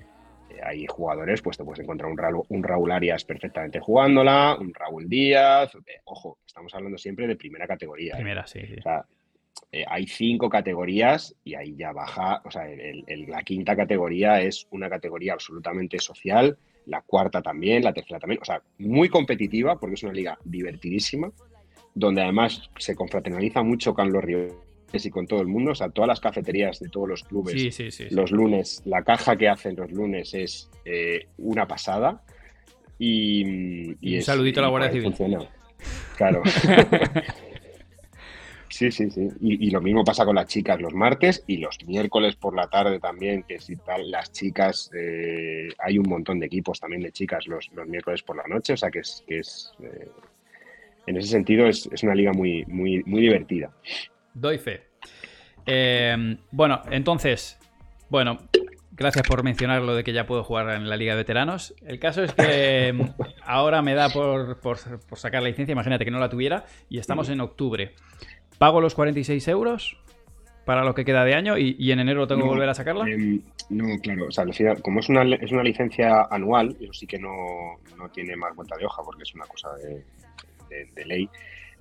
[0.49, 4.73] eh, hay jugadores, pues te puedes encontrar un Raúl, un Raúl Arias perfectamente jugándola, un
[4.73, 8.15] Raúl Díaz, eh, ojo, estamos hablando siempre de primera categoría.
[8.15, 8.61] Primera, sí.
[8.79, 9.05] O sea,
[9.87, 12.65] hay cinco categorías y ahí ya baja, o sea,
[13.29, 16.57] la quinta categoría es una categoría absolutamente social,
[16.91, 21.31] la cuarta también, la tercera también, o sea, muy competitiva porque es una liga divertidísima,
[21.95, 24.57] donde además se confraternaliza mucho con los rivales
[24.93, 27.79] y con todo el mundo, o sea, todas las cafeterías de todos los clubes,
[28.11, 32.23] los lunes, la caja que hacen los lunes es eh, una pasada.
[32.99, 35.15] Y, y, un saludito a la Guardia Civil.
[36.17, 36.43] Claro.
[38.71, 39.29] Sí, sí, sí.
[39.41, 43.01] Y, lo mismo pasa con las chicas los martes y los miércoles por la tarde
[43.01, 47.49] también, que si tal, las chicas, eh, hay un montón de equipos también de chicas
[47.49, 50.09] los, miércoles por la noche, o sea que es, que es eh,
[51.07, 53.73] en ese sentido es, una liga muy, muy, muy divertida.
[54.35, 54.83] Doy fe.
[55.67, 57.59] Eh, bueno, entonces,
[58.09, 58.39] bueno,
[58.93, 61.75] gracias por mencionar lo de que ya puedo jugar en la Liga de Veteranos.
[61.85, 62.95] El caso es que
[63.43, 66.99] ahora me da por, por, por, sacar la licencia, imagínate que no la tuviera, y
[66.99, 67.95] estamos en octubre.
[68.61, 69.97] ¿Pago los 46 euros
[70.67, 73.09] para lo que queda de año y, en enero tengo que volver a sacarla?
[73.09, 74.45] Em, no, claro, o sea,
[74.83, 77.79] como es una, es una licencia anual, eso sí que no,
[78.13, 81.27] tiene más vuelta de hoja porque es una cosa de, ley.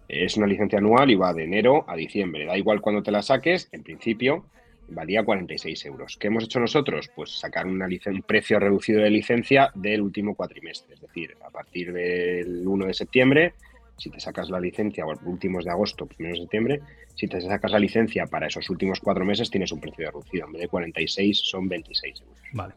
[0.08, 2.46] Es una licencia anual y va de enero a diciembre.
[2.46, 4.46] Da igual cuando te la saques, en principio
[4.88, 6.16] valía 46 euros.
[6.18, 7.12] ¿Qué hemos hecho nosotros?
[7.14, 11.92] Pues sacar una un precio reducido de licencia del último cuatrimestre, es decir, a partir
[11.92, 13.54] del 1 de septiembre
[14.00, 16.82] si te sacas la licencia, últimos de agosto, primeros de septiembre,
[17.16, 20.46] si te sacas la licencia para esos últimos cuatro meses, tienes un precio reducido.
[20.48, 22.38] En vez de 46, son 26 euros.
[22.54, 22.74] Vale.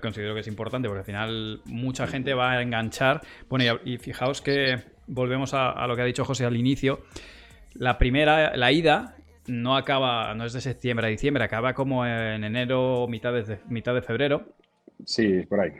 [0.00, 3.22] considero que es importante porque al final mucha gente va a enganchar.
[3.48, 7.00] Bueno, y, fijaos que volvemos a, lo que ha dicho José al inicio.
[7.74, 12.44] La primera, la ida, no acaba, no es de septiembre a diciembre, acaba como en
[12.44, 14.54] enero, mitad de, mitad de febrero.
[15.04, 15.72] Sí, por ahí.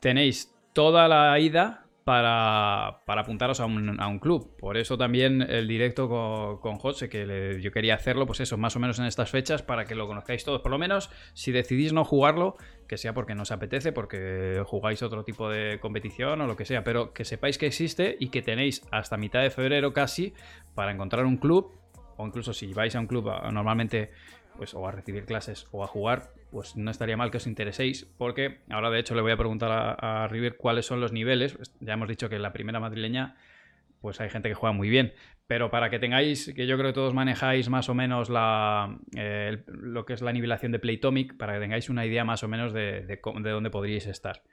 [0.00, 4.56] Tenéis toda la ida para, apuntaros a un, club.
[4.58, 8.76] Por eso también el directo con, con José, que yo quería hacerlo, pues eso, más
[8.76, 10.60] o menos en estas fechas, para que lo conozcáis todos.
[10.60, 15.02] Por lo menos, si decidís no jugarlo, que sea porque no os apetece, porque jugáis
[15.02, 18.42] otro tipo de competición o lo que sea, pero que sepáis que existe y que
[18.42, 20.34] tenéis hasta mitad de febrero casi
[20.74, 21.72] para encontrar un club,
[22.16, 24.10] o incluso si vais a un club normalmente
[24.56, 28.04] pues o a recibir clases o a jugar, pues no estaría mal que os intereséis,
[28.16, 31.58] porque ahora de hecho le voy a preguntar a, River cuáles son los niveles.
[31.80, 33.34] Ya hemos dicho que en la primera madrileña,
[34.00, 35.14] pues hay gente que juega muy bien,
[35.48, 39.64] pero para que tengáis, que yo creo que todos manejáis más o menos la, eh,
[39.66, 42.72] lo que es la nivelación de Playtomic, para que tengáis una idea más o menos
[42.72, 44.44] de, de dónde podríais estar.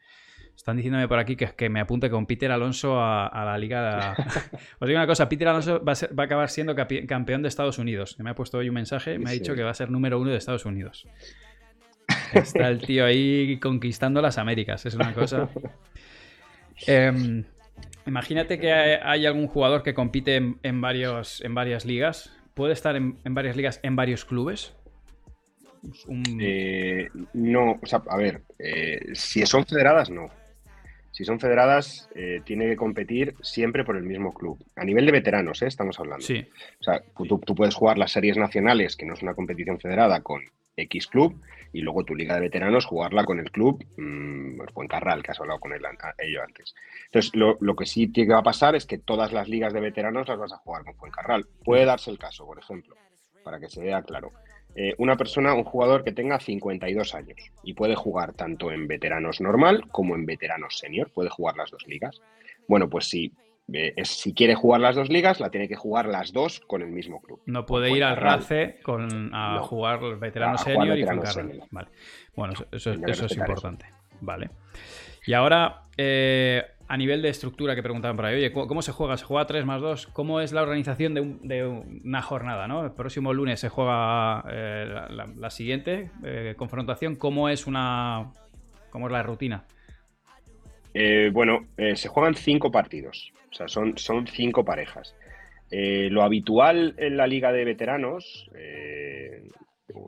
[0.56, 4.16] Están diciéndome por aquí que, que me apunte con Peter Alonso a, la liga.
[4.80, 8.18] Os digo una cosa, Peter Alonso va a, acabar siendo campeón de Estados Unidos.
[8.18, 10.32] Me ha puesto hoy un mensaje, me ha dicho que va a ser número uno
[10.32, 11.08] de Estados Unidos.
[12.34, 15.50] Está el tío ahí conquistando las Américas, es una cosa.
[16.88, 17.44] Em,
[18.08, 22.36] imagínate que hay, algún jugador que compite en, varios, en varias ligas.
[22.54, 24.74] ¿Puede estar en, varias ligas, en varios clubes?
[26.40, 30.30] Eh, no, o sea, a ver, eh, si son federadas, no.
[31.12, 34.58] Si son federadas, eh, tiene que competir siempre por el mismo club.
[34.76, 36.26] A nivel de veteranos, estamos hablando.
[36.26, 36.46] Sí.
[36.80, 40.42] O sea, tú, puedes jugar las series nacionales, que no es una competición federada, con
[40.78, 41.40] X club,
[41.74, 45.60] y luego tu liga de veteranos jugarla con el club mmm, Fuencarral, que has hablado
[45.60, 45.82] con él,
[46.20, 46.76] ello antes.
[47.06, 49.82] Entonces, lo, lo, que sí que va a pasar es que todas las ligas de
[49.82, 51.46] veteranos las vas a jugar con Fuencarral.
[51.64, 52.96] Puede darse el caso, por ejemplo,
[53.44, 54.32] para que se vea claro.
[54.76, 59.42] Eh, una persona, un jugador que tenga 52 años y puede jugar tanto en veteranos
[59.42, 62.22] normal como en veteranos senior, puede jugar las dos ligas.
[62.68, 63.34] Bueno, pues si,
[63.74, 66.90] eh, si quiere jugar las dos ligas, la tiene que jugar las dos con el
[66.90, 67.42] mismo club.
[67.46, 71.22] No puede ir al RACE con, a jugar veteranos senior y con
[71.72, 71.88] Vale.
[72.36, 73.86] Bueno, eso, es importante.
[74.22, 74.50] Vale.
[75.26, 79.16] Y ahora, eh, a nivel de estructura que preguntaban por ahí, oye, ¿cómo se juega?
[79.16, 80.08] ¿Se juega 3 más 2?
[80.08, 81.64] ¿Cómo es la organización de,
[82.04, 82.68] una jornada?
[82.68, 82.84] ¿no?
[82.84, 85.08] El próximo lunes se juega eh,
[85.38, 87.16] la, siguiente eh, confrontación.
[87.16, 88.32] ¿Cómo es una.
[88.90, 89.64] cómo es la rutina?
[90.94, 93.32] Eh, bueno, se juegan cinco partidos.
[93.52, 95.16] O sea, son, son cinco parejas.
[95.70, 98.50] lo habitual en la liga de veteranos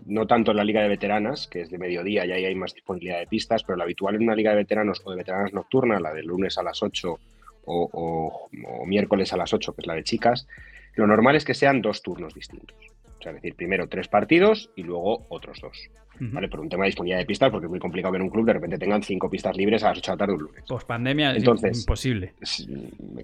[0.05, 2.73] no tanto en la liga de veteranas, que es de mediodía y ahí hay más
[2.73, 5.99] disponibilidad de pistas, pero lo habitual en una liga de veteranos o de veteranas nocturna,
[5.99, 7.19] la de lunes a las 8
[7.65, 8.49] o,
[8.85, 10.47] miércoles a las 8, que es la de chicas,
[10.95, 12.77] lo normal es que sean dos turnos distintos.
[13.19, 15.89] O sea, es decir, primero tres partidos y luego otros dos.
[16.19, 16.47] ¿Vale?
[16.47, 18.53] Por un tema de disponibilidad de pistas, porque es muy complicado ver un club de
[18.53, 20.63] repente tengan cinco pistas libres a las 8 de la tarde un lunes.
[20.67, 22.33] Pues pandemia es imposible.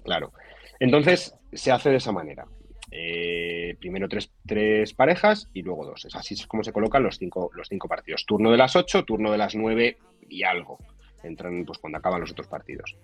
[0.04, 0.34] Claro.
[0.80, 2.46] Entonces, se hace de esa manera.
[2.92, 6.06] Eh, primero tres, parejas y luego dos.
[6.06, 8.26] Es así es como se colocan los cinco, los cinco partidos.
[8.26, 9.98] Turno de las ocho, turno de las nueve
[10.28, 10.80] y algo.
[11.24, 12.96] Entran pues cuando acaban los otros partidos.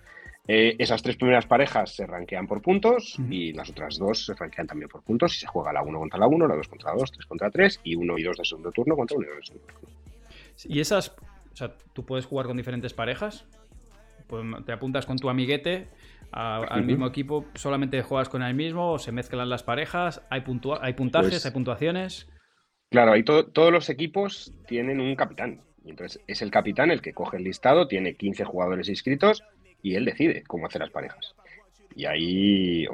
[0.48, 4.68] Eh, esas tres primeras parejas se ranquean por puntos y las otras dos se ranquean
[4.68, 7.00] también por puntos y se juega la uno contra la uno, la dos contra la
[7.00, 9.40] dos, tres contra tres y uno y dos de segundo turno contra uno y dos
[9.40, 9.96] de segundo turno.
[10.66, 13.46] Y esas, o sea, tú puedes jugar con diferentes parejas.
[14.28, 15.88] Pues te apuntas con tu amiguete
[16.32, 20.44] al mismo equipo, solamente juegas con el mismo o se mezclan las parejas, hay,
[20.82, 22.30] hay puntajes, pues hay puntuaciones.
[22.92, 25.62] Claro, hay todos los equipos tienen un capitán.
[25.86, 29.44] Y entonces es el capitán el que coge el listado, tiene 15 jugadores inscritos
[29.82, 31.36] y él decide cómo hacer las parejas.
[31.96, 32.86] Y ahí,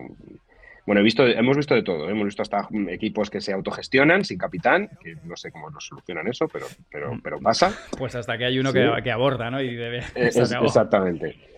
[0.85, 2.07] bueno, he visto, hemos visto de todo.
[2.07, 2.11] ¿eh?
[2.11, 6.27] Hemos visto hasta equipos que se autogestionan sin capitán, que no sé cómo lo solucionan
[6.27, 7.73] eso, pero, pero, pero pasa.
[7.97, 9.61] Pues hasta que hay uno que, que, aborda, ¿no?
[9.61, 10.03] Y debe.
[10.15, 11.50] exactamente.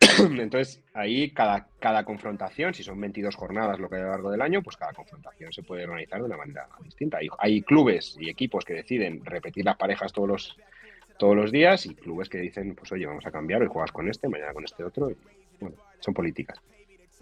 [0.18, 4.30] Entonces, ahí cada, cada confrontación, si son 22 jornadas lo que hay a lo largo
[4.30, 7.18] del año, pues cada confrontación se puede organizar de una manera distinta.
[7.38, 10.56] Hay, clubes y equipos que deciden repetir las parejas todos los,
[11.18, 14.08] todos los días y clubes que dicen, pues oye, vamos a cambiar, hoy juegas con
[14.08, 15.10] este, mañana con este otro.
[15.10, 15.16] Y,
[15.60, 16.60] bueno, son políticas.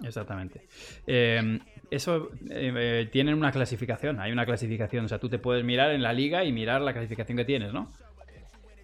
[0.02, 0.60] Exactamente.
[1.06, 1.58] Eh,
[1.90, 6.02] eso eh, tienen una clasificación, hay una clasificación, o sea, tú te puedes mirar en
[6.02, 7.92] la liga y mirar la clasificación que tienes, ¿no?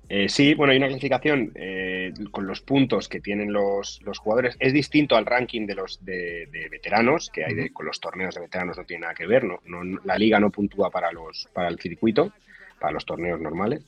[0.09, 4.57] Eh, sí, bueno, hay una clasificación eh, con los puntos que tienen los, jugadores.
[4.61, 8.77] Es distinto al ranking de los de, veteranos, que hay con los torneos de veteranos
[8.77, 9.45] no tiene nada que ver.
[9.45, 9.61] No,
[10.05, 12.33] la liga no puntúa para, los, para el circuito,
[12.79, 13.83] para los torneos normales.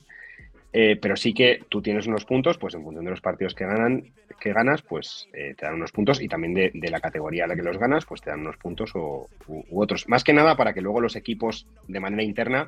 [0.73, 3.65] Eh, pero sí que tú tienes unos puntos, pues en función de los partidos que
[3.65, 7.55] ganan, que ganas, pues te dan unos puntos y también de, la categoría a la
[7.55, 9.27] que los ganas, pues te dan unos puntos u,
[9.71, 10.09] otros.
[10.09, 12.67] Más que nada para que luego los equipos de manera interna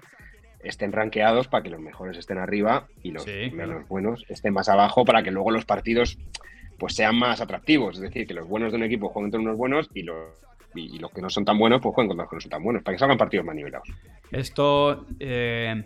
[0.60, 5.06] estén rankeados para que los mejores estén arriba y los menos buenos estén más abajo
[5.06, 6.18] para que luego los partidos
[6.78, 7.96] pues sean más atractivos.
[7.96, 10.18] Es decir, que los buenos de un equipo jueguen contra unos buenos y los,
[10.76, 12.64] y, los que no son tan buenos pues jueguen contra los que no son tan
[12.64, 13.88] buenos, para que salgan partidos más nivelados.
[14.32, 15.84] Esto, eh,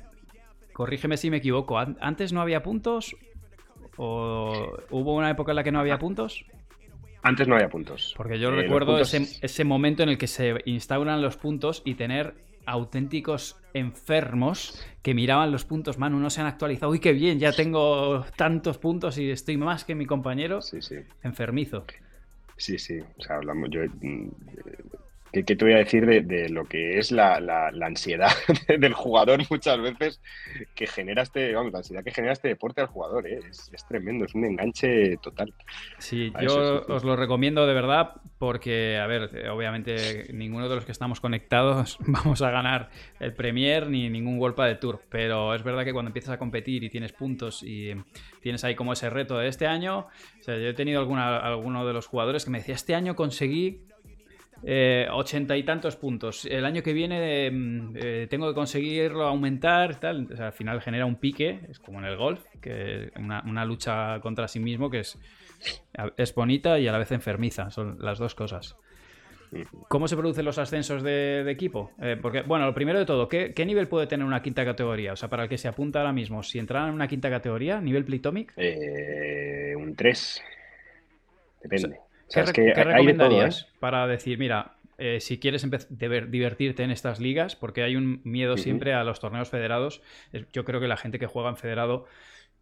[0.73, 3.15] corrígeme si me equivoco, ¿antes no había puntos?
[3.97, 6.45] ¿O hubo una época en la que no había puntos?
[7.23, 8.13] Antes no había puntos.
[8.17, 12.33] Porque yo recuerdo ese, ese momento en el que se instauran los puntos y tener
[12.65, 16.91] auténticos enfermos que miraban los puntos, Manu, no se han actualizado.
[16.91, 20.61] Uy, qué bien, ya tengo tantos puntos y estoy más que mi compañero.
[20.61, 20.97] Sí, sí.
[21.23, 21.85] Enfermizo.
[22.57, 22.99] Sí, sí.
[22.99, 23.81] O sea, hablamos, yo
[25.31, 27.37] ¿Qué, te voy a decir de, lo que es la,
[27.81, 28.31] ansiedad
[28.67, 30.21] del jugador muchas veces
[30.75, 33.25] que genera este, vamos, la ansiedad que genera este deporte al jugador?
[33.27, 33.39] ¿eh?
[33.49, 35.53] Es, tremendo, es un enganche total.
[35.99, 40.91] Sí, yo os lo recomiendo de verdad porque, a ver, obviamente ninguno de los que
[40.91, 42.89] estamos conectados vamos a ganar
[43.19, 46.83] el Premier ni ningún golpe de Tour, pero es verdad que cuando empiezas a competir
[46.83, 47.93] y tienes puntos y
[48.41, 50.07] tienes ahí como ese reto de este año,
[50.39, 53.15] o sea, yo he tenido alguna, alguno de los jugadores que me decía, este año
[53.15, 53.85] conseguí
[54.63, 56.45] eh, ochenta y tantos puntos.
[56.45, 60.27] El año que viene mm, eh, tengo que conseguirlo aumentar, tal.
[60.39, 64.59] al final genera un pique, es como en el golf, que una, lucha contra sí
[64.59, 65.17] mismo que es,
[66.17, 67.71] es bonita y a la vez enfermiza.
[67.71, 68.75] Son las dos cosas.
[69.89, 71.91] ¿Cómo se producen los ascensos de, equipo?
[72.01, 75.11] Eh, porque, bueno, lo primero de todo, ¿qué, nivel puede tener una quinta categoría?
[75.11, 77.81] O sea, para el que se apunta ahora mismo, si entrara en una quinta categoría,
[77.81, 78.53] nivel Playtomic.
[78.57, 80.43] un 3.
[81.63, 82.10] Depende.
[82.33, 82.43] ¿Qué,
[82.83, 83.65] recomendarías ¿eh?
[83.79, 88.93] para decir, mira, eh, si quieres divertirte en estas ligas, porque hay un miedo siempre
[88.93, 90.01] a los torneos federados,
[90.53, 92.05] yo creo que la gente que juega en federado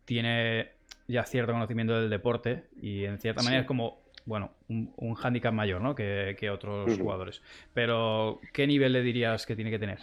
[0.05, 0.69] tiene
[1.07, 5.53] ya cierto conocimiento del deporte y en cierta manera es como, bueno, un, un hándicap
[5.53, 5.95] mayor ¿no?
[5.95, 7.41] que, otros jugadores.
[7.73, 9.99] Pero, ¿qué nivel le dirías que tiene que tener?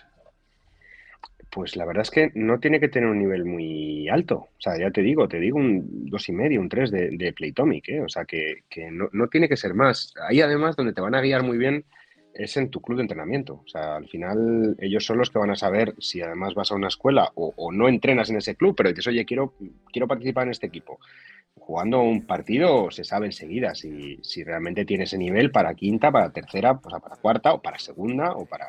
[1.51, 4.37] Pues la verdad es que no tiene que tener un nivel muy alto.
[4.37, 7.33] O sea, ya te digo, te digo un dos y medio, un 3 de, de
[7.33, 8.01] Playtomic, ¿eh?
[8.03, 10.13] O sea, que, no, tiene que ser más.
[10.29, 11.85] Ahí además donde te van a guiar muy bien
[12.35, 13.63] es en tu club de entrenamiento.
[13.65, 16.75] O sea, al final ellos son los que van a saber si además vas a
[16.75, 19.55] una escuela o, no entrenas en ese club, pero dices, oye, quiero,
[19.91, 21.01] quiero participar en este equipo.
[21.55, 26.31] Jugando un partido se sabe enseguida si, si realmente tiene ese nivel para quinta, para
[26.31, 28.69] tercera, o sea, para cuarta o para segunda o para,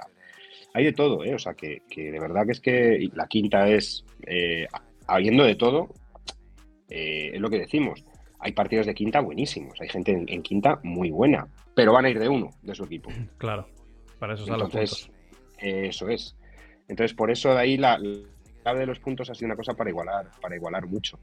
[0.73, 1.34] hay de todo, ¿eh?
[1.34, 4.67] O sea, que, de verdad que es que la quinta es, eh,
[5.08, 5.89] habiendo de todo,
[6.89, 8.03] eh, es lo que decimos.
[8.39, 12.19] Hay partidos de quinta buenísimos, hay gente en, quinta muy buena, pero van a ir
[12.19, 13.10] de uno de su equipo.
[13.38, 13.67] Claro,
[14.19, 15.10] para eso son Entonces,
[15.58, 16.36] Eso es.
[16.88, 17.99] Entonces, por eso de ahí la,
[18.67, 21.19] clave de los puntos ha sido una cosa para igualar, para igualar mucho.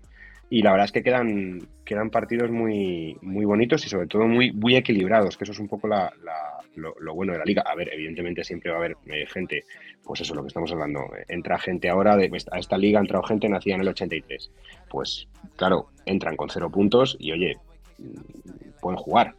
[0.51, 4.53] Y la verdad es que quedan, quedan partidos muy, muy bonitos y sobre todo muy,
[4.53, 6.13] muy equilibrados, que eso es un poco la,
[6.77, 7.63] lo, bueno de la liga.
[7.67, 9.65] A ver, evidentemente siempre va a haber eh, gente,
[10.03, 11.01] pues eso es lo que estamos hablando.
[11.29, 14.51] Entra gente ahora, de, a esta liga ha entrado gente nacida en el 83.
[14.91, 17.57] Pues claro, entran con cero puntos y oye,
[17.99, 19.35] mm, pueden jugar.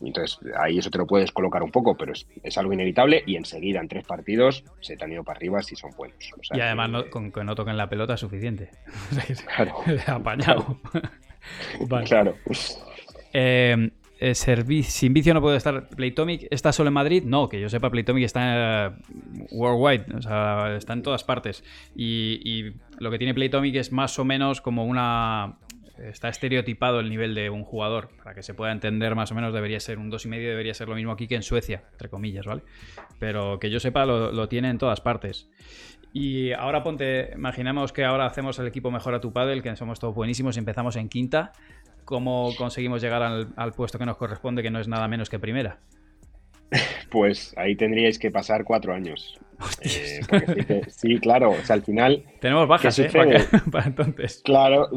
[0.00, 3.80] Entonces, ahí eso te lo puedes colocar un poco, pero es, algo inevitable y enseguida
[3.80, 6.16] en tres partidos se te han ido para arriba si son buenos.
[6.52, 8.70] y además con que no toquen la pelota es suficiente.
[9.54, 9.74] claro.
[10.06, 10.80] Apañado.
[12.06, 12.34] Claro.
[13.32, 16.48] Eh, eh, sin vicio no puede estar Playtomic.
[16.50, 17.22] ¿Está solo en Madrid?
[17.24, 18.98] No, que yo sepa, Playtomic está
[19.52, 21.62] worldwide, o sea, está en todas partes.
[21.94, 25.56] Y, y, lo que tiene Playtomic es más o menos como una
[25.98, 28.10] está estereotipado el nivel de un jugador.
[28.16, 30.94] Para que se pueda entender más o menos debería ser un 2,5, debería ser lo
[30.94, 32.62] mismo aquí que en Suecia, entre comillas, ¿vale?
[33.18, 35.48] Pero que yo sepa lo, tiene en todas partes.
[36.12, 39.98] Y ahora ponte, imaginemos que ahora hacemos el equipo mejor a tu padre, que somos
[39.98, 41.52] todos buenísimos y empezamos en quinta.
[42.04, 45.80] ¿Cómo conseguimos llegar al puesto que nos corresponde, que no es nada menos que primera?
[47.10, 49.38] Pues ahí tendríais que pasar cuatro años.
[49.80, 52.22] Eh, sí, claro, o sea, al final...
[52.40, 53.10] Tenemos bajas, ¿eh?
[53.70, 54.40] Para, entonces.
[54.44, 54.88] Claro,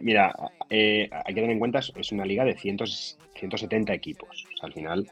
[0.00, 0.34] mira,
[0.70, 4.46] eh, hay que tener en cuenta, es una liga de 170 equipos.
[4.54, 5.10] O sea, al final,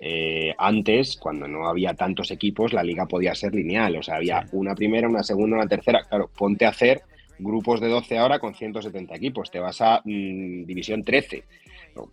[0.00, 3.96] eh, antes, cuando no había tantos equipos, la liga podía ser lineal.
[3.96, 6.02] O sea, había una primera, una segunda, una tercera.
[6.04, 7.02] Claro, ponte a hacer
[7.38, 9.50] grupos de 12 ahora con 170 equipos.
[9.50, 11.44] Te vas a mm, división 13.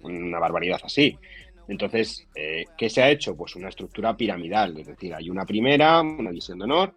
[0.04, 1.18] Una barbaridad así.
[1.72, 3.34] Entonces, eh, ¿qué se ha hecho?
[3.34, 6.94] Pues una estructura piramidal, es decir, hay una primera, una división de honor,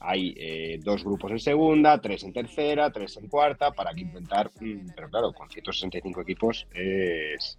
[0.00, 4.50] hay eh, dos grupos en segunda, tres en tercera, tres en cuarta, para que intentar,
[4.58, 7.58] mm, pero claro, con 165 equipos es,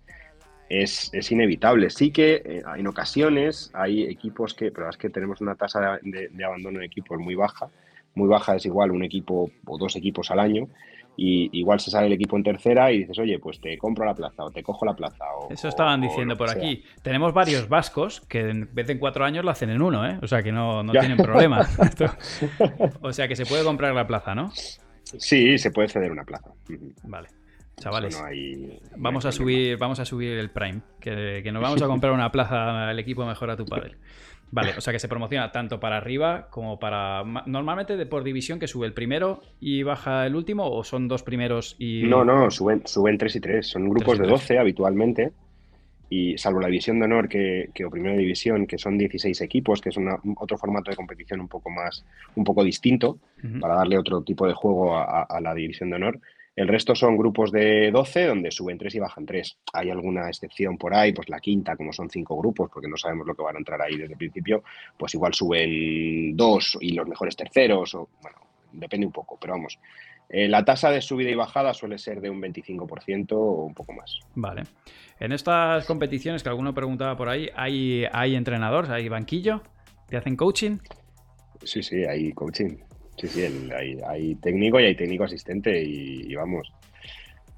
[0.67, 1.91] es, inevitable.
[1.91, 6.29] Sí que eh, en ocasiones hay equipos que, pero es que tenemos una tasa de,
[6.29, 7.69] de abandono de equipos muy baja,
[8.15, 10.67] muy baja es igual un equipo o dos equipos al año,
[11.17, 14.13] y igual se sale el equipo en tercera y dices, oye, pues te compro la
[14.13, 15.23] plaza o te cojo la plaza.
[15.37, 16.83] O, Eso estaban diciendo por aquí.
[17.01, 20.17] Tenemos varios vascos que en vez de en cuatro años lo hacen en uno, ¿eh?
[20.21, 21.67] O sea que no, tienen problema.
[23.01, 24.51] o sea que se puede comprar la plaza, ¿no?
[25.03, 26.51] Sí, se puede ceder una plaza.
[27.03, 27.29] Vale.
[27.77, 28.17] Chavales,
[28.95, 32.31] vamos, a subir, vamos a subir el Prime, que, que nos vamos a comprar una
[32.31, 33.97] plaza al equipo mejor a tu padre.
[34.55, 37.25] Vale, o sea que se promociona tanto para arriba como para.
[37.45, 41.23] Normalmente de por división que sube el primero y baja el último, o son dos
[41.23, 42.03] primeros y.
[42.03, 43.67] No, no, suben, suben tres y tres.
[43.67, 45.33] Son grupos de 12 habitualmente.
[46.09, 49.89] y salvo la división de honor que, o primera división, que son 16 equipos, que
[49.89, 49.97] es
[50.37, 53.19] otro formato de competición un poco más, un poco distinto,
[53.59, 56.19] para darle otro tipo de juego a, la división de honor.
[56.55, 59.57] El resto son grupos de 12 donde suben 3 y bajan 3.
[59.73, 63.27] Hay alguna excepción por ahí, pues la quinta, como son 5 grupos, porque no sabemos
[63.27, 64.63] lo que van a entrar ahí desde el principio,
[64.97, 68.37] pues igual suben 2 y los mejores terceros, o bueno,
[68.71, 69.77] depende un poco, pero vamos.
[70.29, 73.93] Eh, la tasa de subida y bajada suele ser de un 25% o un poco
[73.93, 74.19] más.
[74.33, 74.63] Vale.
[75.19, 79.61] En estas competiciones que alguno preguntaba por ahí, ¿hay, hay entrenadores, hay banquillo?
[80.07, 80.77] ¿Te hacen coaching?
[81.63, 82.77] Sí, sí, hay coaching.
[83.17, 83.43] Sí, sí,
[83.73, 86.71] hay, técnico y hay técnico asistente y, vamos.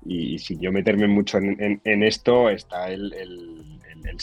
[0.05, 3.11] Y, sin yo meterme mucho en, esto, está el,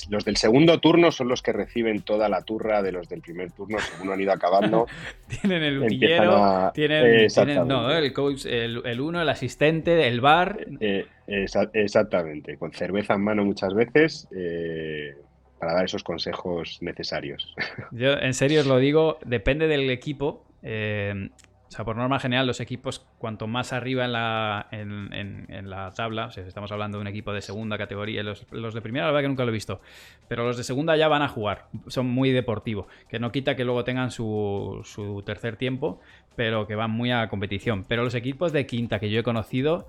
[0.09, 3.51] los del segundo turno son los que reciben toda la turra de los del primer
[3.53, 4.87] turno, según han ido acabando.
[5.41, 7.28] tienen el utillero, tienen,
[7.66, 10.66] no, el coach, el, uno, el asistente, el bar.
[10.80, 14.28] Eh, exactamente, con cerveza en mano muchas veces.
[14.35, 15.14] Eh,
[15.59, 17.55] para dar esos consejos necesarios.
[17.93, 20.45] Yo en serio os lo digo, depende del equipo.
[20.65, 21.31] Eh,
[21.75, 26.27] o sea, por norma general, los equipos, cuanto más arriba en la, en, la tabla,
[26.27, 29.29] o estamos hablando de un equipo de segunda categoría, los, de primera, la verdad que
[29.29, 29.81] nunca lo he visto,
[30.29, 33.65] pero los de segunda ya van a jugar, son muy deportivos, que no quita que
[33.65, 36.01] luego tengan su, su tercer tiempo,
[36.37, 37.85] pero que van muy a competición.
[37.89, 39.89] Pero los equipos de quinta que yo he conocido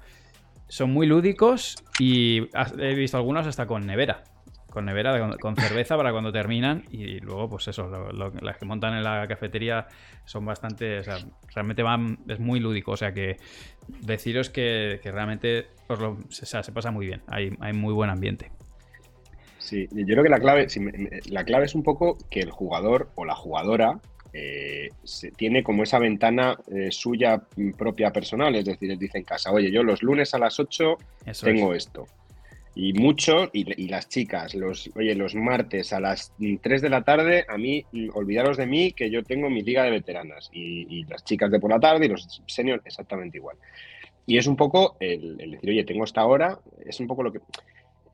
[0.68, 2.48] son muy lúdicos y
[2.80, 4.24] he visto algunos hasta con nevera
[4.76, 7.90] con nevera, con, cerveza para cuando terminan y luego pues eso,
[8.42, 9.88] las que montan en la cafetería
[10.26, 11.18] son bastante, o sea,
[11.54, 13.38] realmente van, es muy lúdico, o sea que
[13.88, 16.00] deciros que, realmente pues
[16.30, 18.52] se pasa muy bien, hay, muy buen ambiente.
[19.60, 20.68] Sí, yo creo que la clave,
[21.30, 24.00] la clave es un poco que el jugador o la jugadora
[24.34, 24.90] eh,
[25.38, 27.42] tiene como esa ventana eh, suya
[27.78, 30.98] propia personal, es decir, dice en casa, oye, yo los lunes a las 8
[31.42, 32.06] tengo esto
[32.78, 37.46] y mucho, y, las chicas, los, oye, los martes a las 3 de la tarde,
[37.48, 40.50] a mí, olvidaros de mí, que yo tengo mi liga de veteranas.
[40.52, 43.56] Y, las chicas de por la tarde y los seniors exactamente igual.
[44.26, 47.40] Y es un poco el, decir, oye, tengo esta hora, es un poco lo que...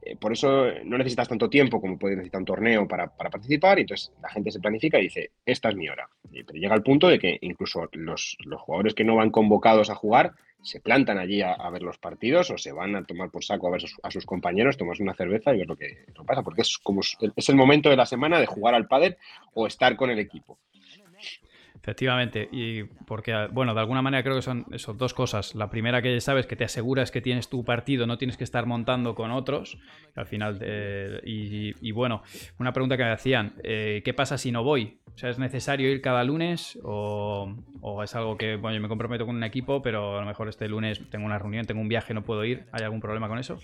[0.03, 3.81] Eh, por eso no necesitas tanto tiempo como puede necesitar un torneo para, participar, y
[3.81, 6.07] entonces la gente se planifica y dice, esta es mi hora.
[6.31, 9.95] pero llega el punto de que incluso los, los jugadores que no van convocados a
[9.95, 10.33] jugar,
[10.63, 13.71] se plantan allí a, ver los partidos o se van a tomar por saco a
[13.71, 17.01] ver a sus compañeros, tomarse una cerveza y ver lo que, pasa, porque es como
[17.01, 19.17] es el momento de la semana de jugar al pádel
[19.53, 20.59] o estar con el equipo.
[21.81, 25.55] Efectivamente, y porque, bueno, de alguna manera creo que son eso, dos cosas.
[25.55, 28.67] La primera que sabes que te aseguras que tienes tu partido, no tienes que estar
[28.67, 29.79] montando con otros.
[30.15, 30.59] Al final,
[31.23, 32.21] y, bueno,
[32.59, 34.99] una pregunta que me hacían, eh, ¿qué pasa si no voy?
[35.15, 37.51] O sea, ¿es necesario ir cada lunes o,
[38.03, 40.67] es algo que, bueno, yo me comprometo con un equipo, pero a lo mejor este
[40.67, 42.65] lunes tengo una reunión, tengo un viaje, no puedo ir?
[42.73, 43.57] ¿Hay algún problema con eso?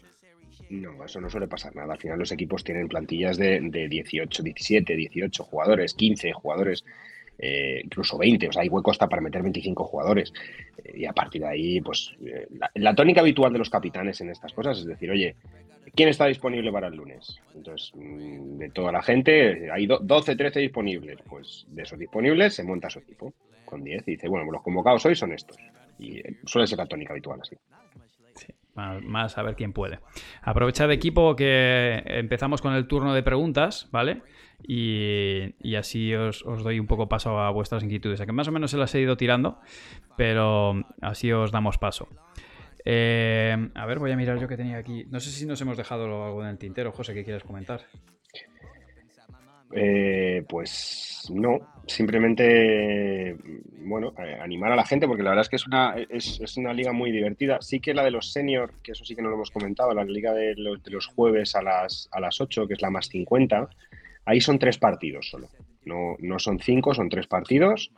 [0.72, 1.94] No, eso no suele pasar nada.
[1.94, 6.84] Al final los equipos tienen plantillas de, de 18, 17, 18 jugadores, 15 jugadores.
[7.40, 10.34] Eh, incluso 20, o sea, hay hueco hasta para meter 25 jugadores.
[10.84, 14.30] Eh, y a partir de ahí, pues eh, la, tónica habitual de los capitanes en
[14.32, 15.36] estas cosas es decir, oye,
[15.96, 17.40] ¿quién está disponible para el lunes?
[17.54, 21.20] Entonces, mm, de toda la gente, hay 12, 13 disponibles.
[21.30, 23.34] Pues de esos disponibles se monta su equipo
[23.66, 25.58] con 10 y dice, bueno, los convocados hoy son estos.
[26.00, 27.56] Y suele ser la tónica habitual así.
[28.76, 30.00] más a ver quién puede.
[30.42, 34.22] Aprovechad equipo que empezamos con el turno de preguntas, ¿vale?
[34.64, 38.22] Y, así os, doy un poco paso a vuestras inquietudes.
[38.22, 39.60] A que más o menos se las he ido tirando,
[40.16, 42.08] pero así os damos paso.
[42.86, 45.06] Eh, a ver, voy a mirar yo que tenía aquí.
[45.10, 47.82] No sé si nos hemos dejado algo en el tintero, José, ¿qué quieres comentar?
[49.74, 53.36] Eh, pues no, simplemente,
[53.80, 56.74] bueno, eh, animar a la gente, porque la verdad es que es una, es, una
[56.74, 57.58] liga muy divertida.
[57.62, 60.06] Sí que la de los senior, que eso sí que no lo hemos comentado, la
[60.06, 63.08] liga de los, de los jueves a las, a las 8, que es la más
[63.08, 63.70] 50,
[64.28, 65.48] Ahí son tres partidos solo.
[65.86, 67.92] No, no son cinco, son tres partidos.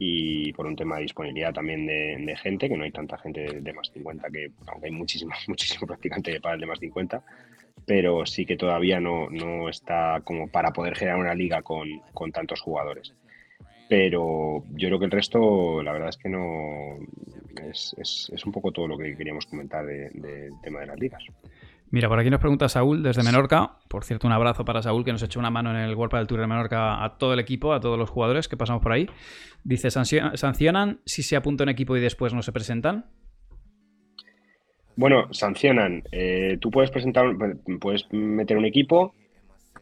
[0.00, 3.72] Y por un tema de disponibilidad también de, gente, que no hay tanta gente de,
[3.72, 7.22] más 50, que aunque hay muchísimo, muchísimo practicante para el de más 50,
[7.86, 12.30] pero sí que todavía no, no está como para poder generar una liga con, con
[12.30, 13.14] tantos jugadores
[13.88, 16.98] pero yo creo que el resto, la verdad es que no
[17.70, 21.24] es, es, es un poco todo lo que queríamos comentar del tema de las ligas.
[21.90, 23.78] Mira, por aquí nos pregunta Saúl desde Menorca.
[23.88, 26.26] Por cierto, un abrazo para Saúl que nos echó una mano en el World del
[26.26, 29.08] Tour de Menorca a todo el equipo, a todos los jugadores que pasamos por ahí.
[29.64, 33.06] Dice, ¿sancionan si se apunta un equipo y después no se presentan?
[34.96, 36.02] Bueno, sancionan.
[36.12, 37.24] Eh, tú puedes presentar,
[37.80, 39.14] puedes meter un equipo.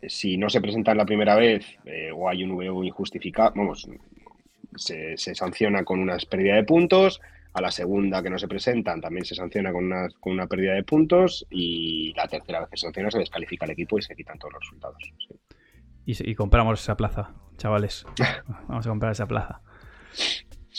[0.07, 3.89] Si no se presenta la primera vez eh, o hay un VO injustificado, vamos,
[4.77, 7.21] se, se sanciona con una pérdida de puntos
[7.57, 10.75] A la segunda que no se presentan también se sanciona con una, con una pérdida
[10.75, 14.15] de puntos y la tercera vez que se sanciona se descalifica el equipo y se
[14.15, 15.03] quitan todos los resultados.
[16.05, 18.05] Y, y compramos esa plaza, chavales.
[18.69, 19.63] Vamos a comprar esa plaza.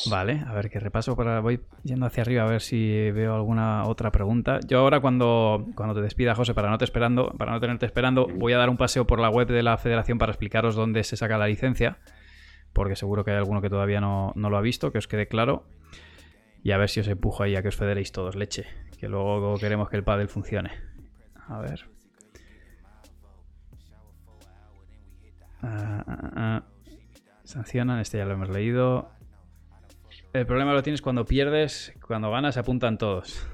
[0.05, 1.15] Vale, a ver qué repaso.
[1.15, 4.59] Para, voy yendo hacia arriba a ver si veo alguna otra pregunta.
[4.67, 8.27] Yo ahora cuando, cuando te despida, José, para no, te esperando, para no tenerte esperando,
[8.27, 11.17] voy a dar un paseo por la web de la federación para explicaros dónde se
[11.17, 11.97] saca la licencia,
[12.73, 15.65] porque seguro que hay alguno que todavía no, lo ha visto, que os quede claro.
[16.63, 18.65] Y a ver si os empujo ahí a que os federéis todos, leche.
[18.99, 20.71] Que luego queremos que el pádel funcione.
[21.47, 21.89] A ver.
[25.61, 26.63] Ah, ah, ah,
[27.43, 29.11] Sancionan, este ya lo hemos leído.
[30.33, 33.47] El problema lo tienes cuando pierdes, cuando ganas se apuntan todos.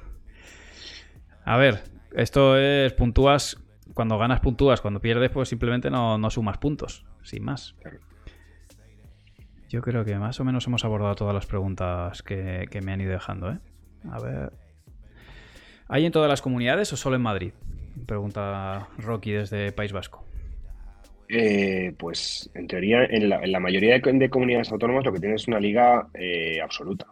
[1.46, 1.84] A ver,
[2.14, 3.58] esto es puntúas,
[3.94, 7.76] cuando ganas puntúas, cuando pierdes pues simplemente no, sumas puntos, sin más.
[9.74, 13.12] Yo creo que más o menos hemos abordado todas las preguntas que, me han ido
[13.12, 13.58] dejando, ¿eh?
[14.08, 14.52] A ver.
[15.88, 17.54] ¿Hay en todas las comunidades o solo en Madrid?
[18.06, 20.24] Pregunta Rocky desde País Vasco.
[21.28, 25.60] Eh, pues en teoría, en la, mayoría de, comunidades autónomas lo que tiene es una
[25.60, 27.08] liga eh, absoluta.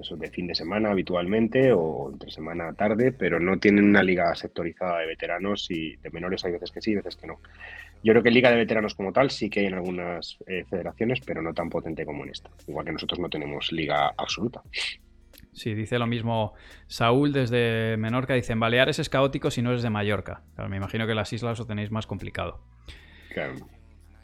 [0.00, 4.34] Eso de fin de semana habitualmente o entre semana tarde, pero no tienen una liga
[4.34, 7.40] sectorizada de veteranos y de menores hay veces que sí, veces que no.
[8.02, 11.20] Yo creo que liga de veteranos como tal sí que hay en algunas eh, federaciones,
[11.24, 12.50] pero no tan potente como en esta.
[12.66, 14.62] Igual que nosotros no tenemos liga absoluta.
[15.52, 16.54] Sí, dice lo mismo
[16.86, 18.34] Saúl desde Menorca.
[18.34, 20.42] Dice, en Baleares es caótico si no eres de Mallorca.
[20.68, 22.60] me imagino que las islas lo tenéis más complicado.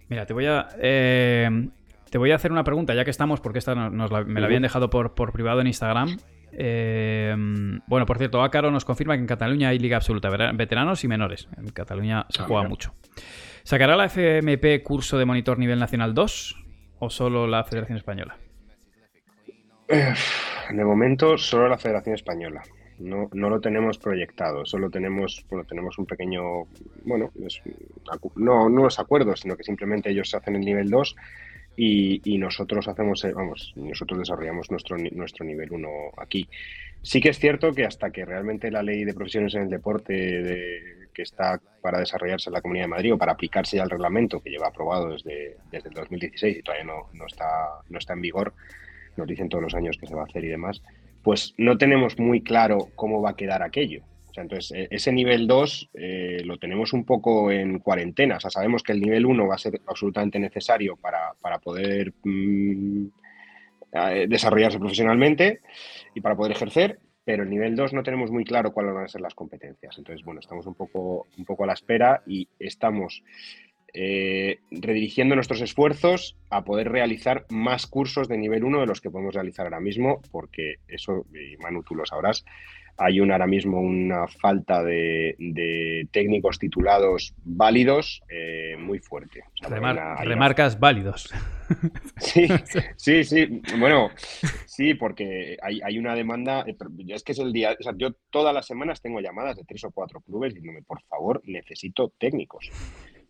[0.09, 0.69] Mira, te voy a.
[0.79, 1.69] Eh,
[2.11, 4.89] te voy a hacer una pregunta, ya que estamos, porque esta me la habían dejado
[4.89, 6.17] por, privado en Instagram.
[6.53, 7.35] Eh,
[7.89, 11.49] bueno, por cierto, Ácaro nos confirma que en Cataluña hay liga absoluta, veteranos y menores.
[11.57, 12.95] En Cataluña se ah, juega mucho.
[13.65, 16.65] ¿Sacará la FMP curso de monitor nivel nacional 2
[17.01, 18.39] o solo la Federación Española?
[19.89, 22.63] De momento, solo la Federación Española
[22.99, 26.43] no, no lo tenemos proyectado, solo tenemos, bueno, tenemos un pequeño,
[27.05, 27.33] bueno,
[28.37, 31.17] no, no los acuerdos, sino que simplemente ellos hacen el nivel 2
[31.77, 35.89] y, nosotros hacemos, eh, vamos, nosotros desarrollamos nuestro, nuestro nivel 1
[36.19, 36.49] aquí.
[37.03, 41.04] Sí que es cierto que hasta que realmente la ley de profesiones en el deporte
[41.15, 44.41] que está para desarrollarse en la Comunidad de Madrid o para aplicarse ya el reglamento
[44.41, 47.47] que lleva aprobado desde, desde el 2016 y todavía no, no, está,
[47.89, 48.53] no está en vigor,
[49.17, 50.83] nos dicen todos los años que se va a hacer y demás,
[51.23, 54.03] pues no tenemos muy claro cómo va a quedar aquello.
[54.37, 58.37] Entonces, e, ese nivel 2 eh, lo tenemos un poco en cuarentena.
[58.37, 63.07] O sabemos que el nivel 1 va a ser absolutamente necesario para, poder mm,
[64.29, 65.61] desarrollarse profesionalmente
[66.15, 69.09] y para poder ejercer, pero el nivel 2 no tenemos muy claro cuáles van a
[69.09, 69.97] ser las competencias.
[69.99, 73.23] Entonces, bueno, estamos un poco, un poco a la espera y estamos
[73.95, 79.11] eh, redirigiendo nuestros esfuerzos a poder realizar más cursos de nivel 1 de los que
[79.11, 82.45] podemos realizar ahora mismo, porque eso, y Manu, tú lo sabrás,
[82.97, 89.45] hay un, ahora mismo una falta de, técnicos titulados válidos eh, muy fuerte.
[90.23, 91.33] remarcas válidos.
[92.19, 92.47] Sí,
[92.97, 93.63] sí, sí.
[93.79, 94.11] Bueno,
[94.67, 96.63] sí, porque hay, una demanda.
[96.67, 96.77] Eh,
[97.09, 97.75] es que es el día.
[97.81, 101.03] O sea, yo todas las semanas tengo llamadas de tres o cuatro clubes diciéndome, por
[101.05, 102.71] favor, necesito técnicos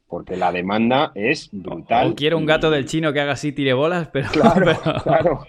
[0.09, 2.13] porque la demanda es brutal.
[2.13, 4.29] O quiero un gato del chino que haga así, tire bolas, pero...
[4.31, 4.67] Claro,
[5.03, 5.47] claro.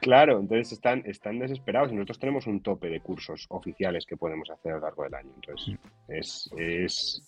[0.00, 4.48] Claro, entonces están, están desesperados y nosotros tenemos un tope de cursos oficiales que podemos
[4.50, 5.30] hacer a lo largo del año.
[5.34, 6.58] Entonces mm.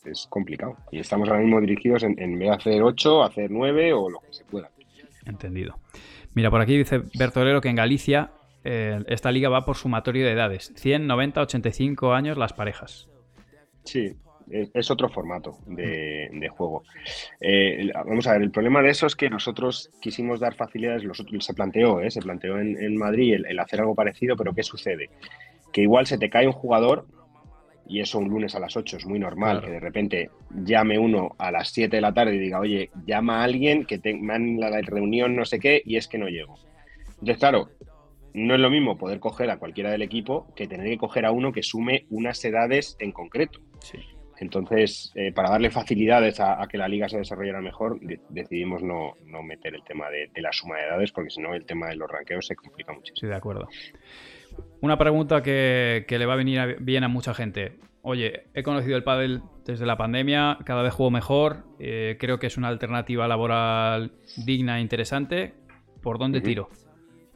[0.09, 0.77] es, complicado.
[0.91, 4.21] Y estamos ahora mismo dirigidos en, en vez de hacer 8, hacer 9 o lo
[4.21, 4.71] que se pueda.
[5.27, 5.79] Entendido.
[6.35, 8.31] Mira, por aquí dice Bertolero que en Galicia
[8.63, 10.73] eh, esta liga va por sumatorio de edades.
[10.77, 13.09] 100, 90, 85 años las parejas.
[13.85, 14.17] Sí,
[14.51, 16.83] es, otro formato de, juego.
[17.41, 21.03] Eh, vamos a ver, el problema de eso es que nosotros quisimos dar facilidades,
[21.41, 22.11] se planteó, ¿eh?
[22.11, 25.11] se planteó en, Madrid el, hacer algo parecido, pero ¿qué sucede?
[25.73, 27.07] Que igual se te cae un jugador
[27.87, 30.31] y eso un lunes a las 8 es muy normal, que de repente
[30.65, 33.99] llame uno a las 7 de la tarde y diga, oye, llama a alguien que
[33.99, 36.57] te, me han la reunión no sé qué y es que no llego.
[37.09, 37.69] Entonces, claro,
[38.33, 41.33] no es lo mismo poder coger a cualquiera del equipo que tener que coger a
[41.33, 43.61] uno que sume unas edades en concreto.
[43.81, 43.99] Sí.
[44.41, 49.75] Entonces, eh, para darle facilidades a, que la liga se desarrollara mejor, decidimos no, meter
[49.75, 52.47] el tema de, la suma de edades, porque si no, el tema de los ranqueos
[52.47, 53.21] se complica muchísimo.
[53.21, 53.69] Sí, de acuerdo.
[54.81, 57.79] Una pregunta que, le va a venir bien a mucha gente.
[58.01, 62.47] Oye, he conocido el pádel desde la pandemia, cada vez juego mejor, eh, creo que
[62.47, 65.53] es una alternativa laboral digna e interesante.
[66.01, 66.71] ¿Por dónde tiro?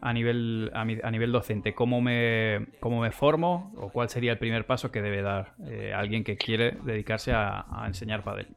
[0.05, 1.75] A nivel, a, nivel docente?
[1.75, 5.95] ¿Cómo me, ¿Cómo me formo o cuál sería el primer paso que debe dar eh,
[5.95, 8.49] alguien que quiere dedicarse a, enseñar pádel?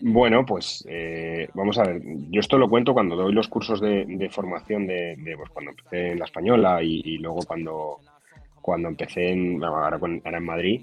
[0.00, 2.00] Bueno, pues eh, vamos a ver.
[2.30, 6.20] Yo esto lo cuento cuando doy los cursos de, formación de, pues, cuando empecé en
[6.20, 7.98] la española y, luego cuando,
[8.60, 10.82] cuando empecé en, ahora, en Madrid.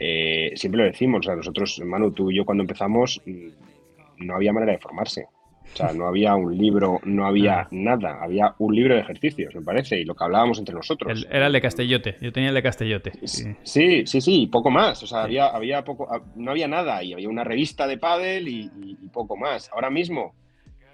[0.00, 4.34] Eh, siempre lo decimos, o sea, nosotros, Manu, tú y yo cuando empezamos mm, no
[4.34, 5.28] había manera de formarse.
[5.74, 7.68] O sea, no había un libro, no había ah.
[7.72, 11.26] nada, había un libro de ejercicios, me parece, y lo que hablábamos entre nosotros.
[11.28, 13.12] era el de Castellote, yo tenía el de Castellote.
[13.24, 15.02] Sí, sí, sí, poco más.
[15.02, 18.48] O sea, había, había poco, ah, no había nada, y había una revista de pádel
[18.48, 18.70] y,
[19.12, 19.70] poco más.
[19.72, 20.34] Ahora mismo,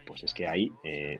[0.06, 1.16] pues es que hay, eh,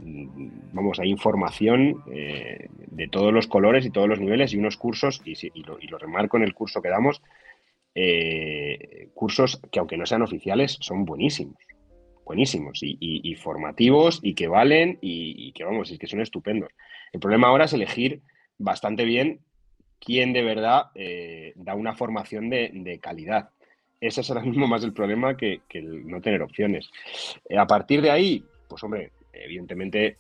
[0.73, 5.23] vamos, hay información eh, de todos los colores y todos los niveles y unos cursos,
[5.25, 7.23] y, lo, y lo, remarco en el curso que damos,
[7.95, 11.70] eh, cursos que aunque no sean oficiales, son buenísimos
[12.31, 16.71] buenísimos y, formativos y que valen y, que vamos, es que son estupendos.
[17.13, 18.21] El problema ahora es elegir
[18.57, 19.41] bastante bien
[19.99, 23.49] quién de verdad eh, da una formación de, calidad.
[24.01, 26.89] Ese es ahora mismo más el problema que, el no tener opciones.
[27.49, 30.19] Eh, a partir de ahí, pues hombre, evidentemente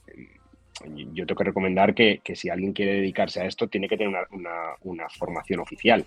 [0.85, 4.27] mm, yo tengo que recomendar que, si alguien quiere dedicarse a esto, tiene que tener
[4.83, 6.05] una, formación oficial.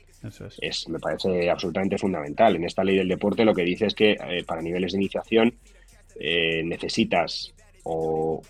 [0.59, 0.89] es.
[0.89, 2.57] Me parece absolutamente fundamental.
[2.57, 5.53] En esta ley del deporte lo que dice es que eh, para niveles de iniciación
[6.19, 7.53] eh, necesitas
[7.83, 8.41] o,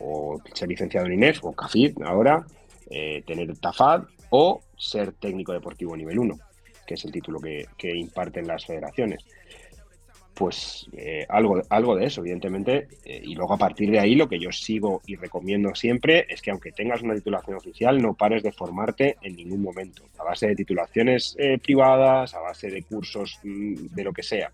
[0.54, 2.46] ser licenciado en INEF o CAFID ahora,
[2.90, 6.40] eh, tener TAFAD o ser técnico deportivo nivel 1,
[6.86, 9.26] que es el título que, imparten las federaciones.
[10.34, 12.88] Pues eh, algo, algo de eso, evidentemente.
[13.06, 16.50] y luego a partir de ahí lo que yo sigo y recomiendo siempre es que
[16.50, 20.56] aunque tengas una titulación oficial, no pares de formarte en ningún momento, a base de
[20.56, 24.52] titulaciones privadas, a base de cursos mm, de lo que sea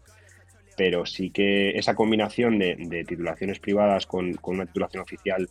[0.79, 5.45] pero sí que esa combinación de, titulaciones privadas con, una titulación oficial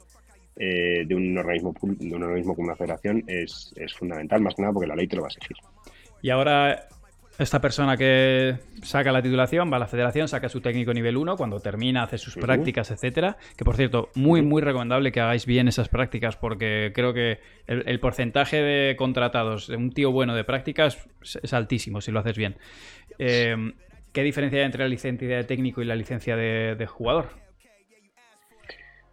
[0.57, 4.73] eh, de, un organismo, de un organismo como una federación es, fundamental, más que nada
[4.73, 5.59] porque la ley te lo va a exigir.
[6.23, 6.89] Y ahora
[7.39, 11.37] esta persona que saca la titulación va a la federación, saca su técnico nivel 1,
[11.37, 13.37] cuando termina hace sus prácticas, etcétera.
[13.55, 18.01] Que por cierto, muy, muy recomendable que hagáis bien esas prácticas, porque creo que el,
[18.01, 21.07] porcentaje de contratados de un tío bueno de prácticas
[21.43, 22.57] es, altísimo si lo haces bien.
[23.19, 23.75] Eh,
[24.19, 27.29] ¿Qué diferencia hay entre la licencia de técnico y la licencia de, jugador?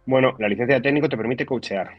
[0.04, 1.92] Bueno, la licencia de técnico te permite coachear.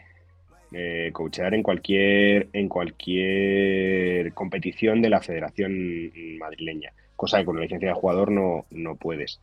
[0.74, 7.62] Eh, coachear en cualquier, en cualquier competición de la Federación Madrileña, cosa que con la
[7.62, 9.39] licencia de jugador no, no puedes.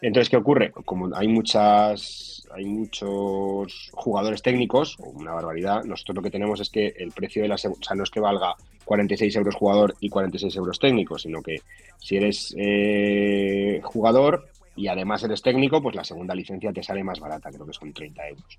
[0.00, 0.70] Entonces, ¿qué ocurre?
[0.70, 6.94] Como hay muchas, hay muchos jugadores técnicos, una barbaridad, nosotros lo que tenemos es que
[6.96, 8.54] el precio de la, o no es que valga
[8.90, 11.60] 46 euros jugador y 46 euros técnico, sino que
[12.00, 17.20] si eres eh, jugador y además eres técnico, pues la segunda licencia te sale más
[17.20, 18.58] barata, creo que son 30 euros.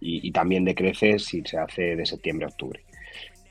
[0.00, 2.82] Y, también decrece si se hace de septiembre a octubre.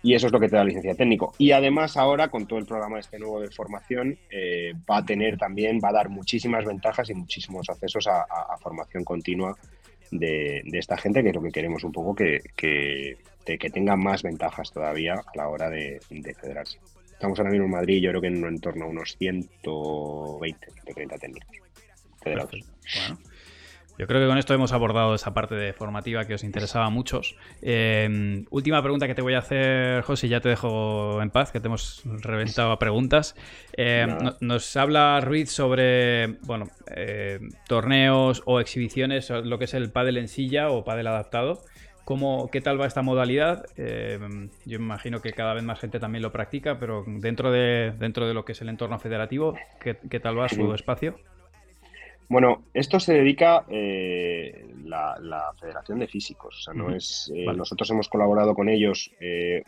[0.03, 1.34] Y eso es lo que te da la licencia técnico.
[1.38, 5.38] Y además ahora, con todo el programa este nuevo de formación, eh, va a tener
[5.38, 9.55] también, va a dar muchísimas ventajas y muchísimos accesos a, formación continua
[10.12, 14.24] de, esta gente, que es lo que queremos un poco, que, que, que tenga más
[14.24, 15.99] ventajas todavía a la hora de,
[16.39, 16.80] federarse.
[17.12, 21.18] Estamos ahora mismo en Madrid, yo creo que en, en torno a unos 120, 130
[21.18, 21.57] técnicos
[22.22, 22.51] federados.
[24.02, 26.89] Yo creo que con esto hemos abordado esa parte de formativa que os interesaba a
[26.89, 27.36] muchos.
[27.62, 31.60] Em, última pregunta que te voy a hacer, José, ya te dejo en paz, que
[31.60, 33.36] te hemos reventado a preguntas.
[33.74, 40.18] Em, nos habla Ruiz sobre bueno, eh, torneos o exhibiciones, lo que es el pádel
[40.18, 41.62] en silla o pádel adaptado.
[42.04, 43.68] ¿Cómo, ¿Qué tal va esta modalidad?
[43.78, 48.28] Em, yo imagino que cada vez más gente también lo practica, pero dentro de, dentro
[48.28, 51.20] de lo que es el entorno federativo, ¿qué, qué tal va su espacio?
[52.32, 56.59] Bueno, esto se dedica eh, la, Federación de Físicos.
[56.59, 59.63] O sea, no es, eh, Nosotros hemos colaborado con ellos eh,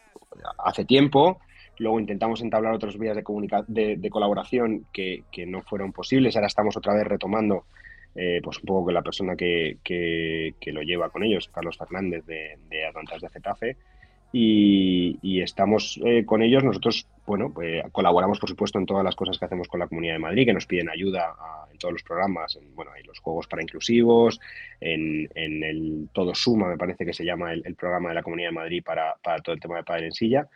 [0.59, 1.41] hace tiempo.
[1.79, 6.37] Luego intentamos entablar otras vías de, de, colaboración que, no fueron posibles.
[6.37, 7.65] Ahora estamos otra vez retomando,
[8.13, 12.85] pues un poco con la persona que, lo lleva con ellos, Carlos Fernández de, de
[12.85, 13.77] Atlantas de Getafe.
[14.35, 16.63] Y, estamos con ellos.
[16.63, 20.13] Nosotros, bueno, pues colaboramos, por supuesto, en todas las cosas que hacemos con la Comunidad
[20.13, 23.19] de Madrid, que nos piden ayuda a en todos los programas, en, bueno, hay los
[23.19, 24.39] juegos para inclusivos,
[24.79, 28.55] en, el Todo Suma, me parece que se llama el, programa de la Comunidad de
[28.55, 30.47] Madrid para, todo el tema de padre en silla.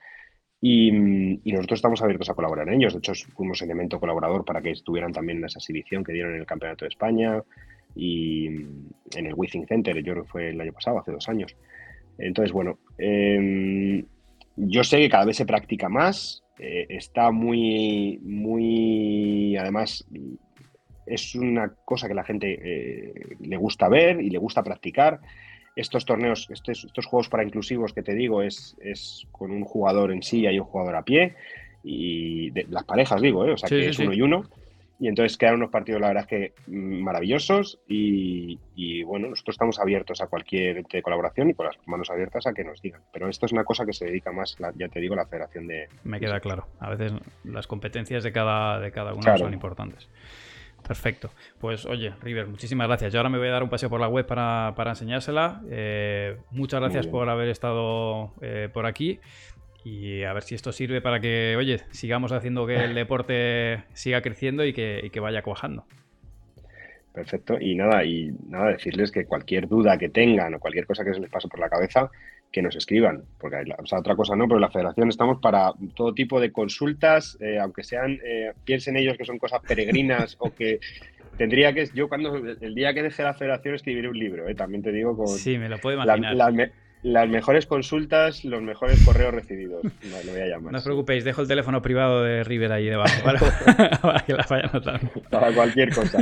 [0.61, 2.93] Y, nosotros estamos abiertos a colaborar en ellos.
[2.93, 6.39] De hecho, fuimos elemento colaborador para que estuvieran también en esa exhibición que dieron en
[6.39, 7.43] el Campeonato de España
[7.95, 11.55] y en el Withing Center, yo creo que fue el año pasado, hace dos años.
[12.17, 14.03] Entonces, bueno, em,
[14.55, 20.05] yo sé que cada vez se practica más, eh, está muy, muy, además,
[21.05, 25.19] es una cosa que la gente eh, le gusta ver y le gusta practicar.
[25.75, 30.11] Estos torneos, estos, estos juegos para inclusivos que te digo, es, es, con un jugador
[30.11, 31.35] en silla y un jugador a pie.
[31.83, 33.51] Y de, las parejas, digo, ¿eh?
[33.51, 34.43] o sea que es uno y uno.
[34.99, 38.57] Y entonces quedan unos partidos, la verdad es que mm, maravillosos y,
[39.03, 42.81] bueno, nosotros estamos abiertos a cualquier colaboración y con las manos abiertas a que nos
[42.81, 43.01] digan.
[43.13, 45.87] Pero esto es una cosa que se dedica más, ya te digo, la Federación de...
[46.03, 46.67] Me queda claro.
[46.79, 50.09] A veces las competencias de cada, de cada uno son importantes.
[50.87, 51.31] Perfecto.
[51.59, 53.11] Pues oye, River, muchísimas gracias.
[53.11, 55.61] Yo ahora me voy a dar un paseo por la web para, enseñársela.
[55.69, 59.19] Eh, muchas gracias por haber estado eh, por aquí
[59.87, 64.21] y a ver si esto sirve para que, oye, sigamos haciendo que el deporte siga
[64.21, 65.85] creciendo y que, vaya cuajando.
[67.13, 67.57] Perfecto.
[67.59, 71.19] Y nada, y nada, decirles que cualquier duda que tengan o cualquier cosa que se
[71.19, 72.11] les pase por la cabeza,
[72.51, 73.23] que nos escriban.
[73.39, 76.51] Porque, o sea, otra cosa no, pero en la federación estamos para todo tipo de
[76.51, 80.79] consultas, eh, aunque sean, eh, piensen ellos que son cosas peregrinas o que
[81.37, 84.83] tendría que, yo cuando, el día que deje la federación escribiré un libro, eh, también
[84.83, 85.27] te digo, con...
[85.27, 86.71] Sí, me lo puedo imaginar.
[87.03, 89.83] Las mejores consultas, los mejores correos recibidos.
[90.03, 90.71] No, voy a llamar.
[90.71, 93.13] No os preocupéis, dejo el teléfono privado de River ahí debajo
[94.01, 95.09] para, que la vayan notando.
[95.29, 96.19] Para cualquier cosa.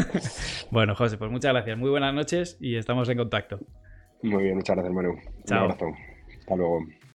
[0.72, 1.78] Bueno, José, pues muchas gracias.
[1.78, 3.60] Muy buenas noches y estamos en contacto.
[4.22, 5.16] Muy bien, muchas gracias, Manu.
[5.46, 5.66] Chao.
[5.66, 5.86] Un abrazo.
[6.40, 6.80] Hasta luego.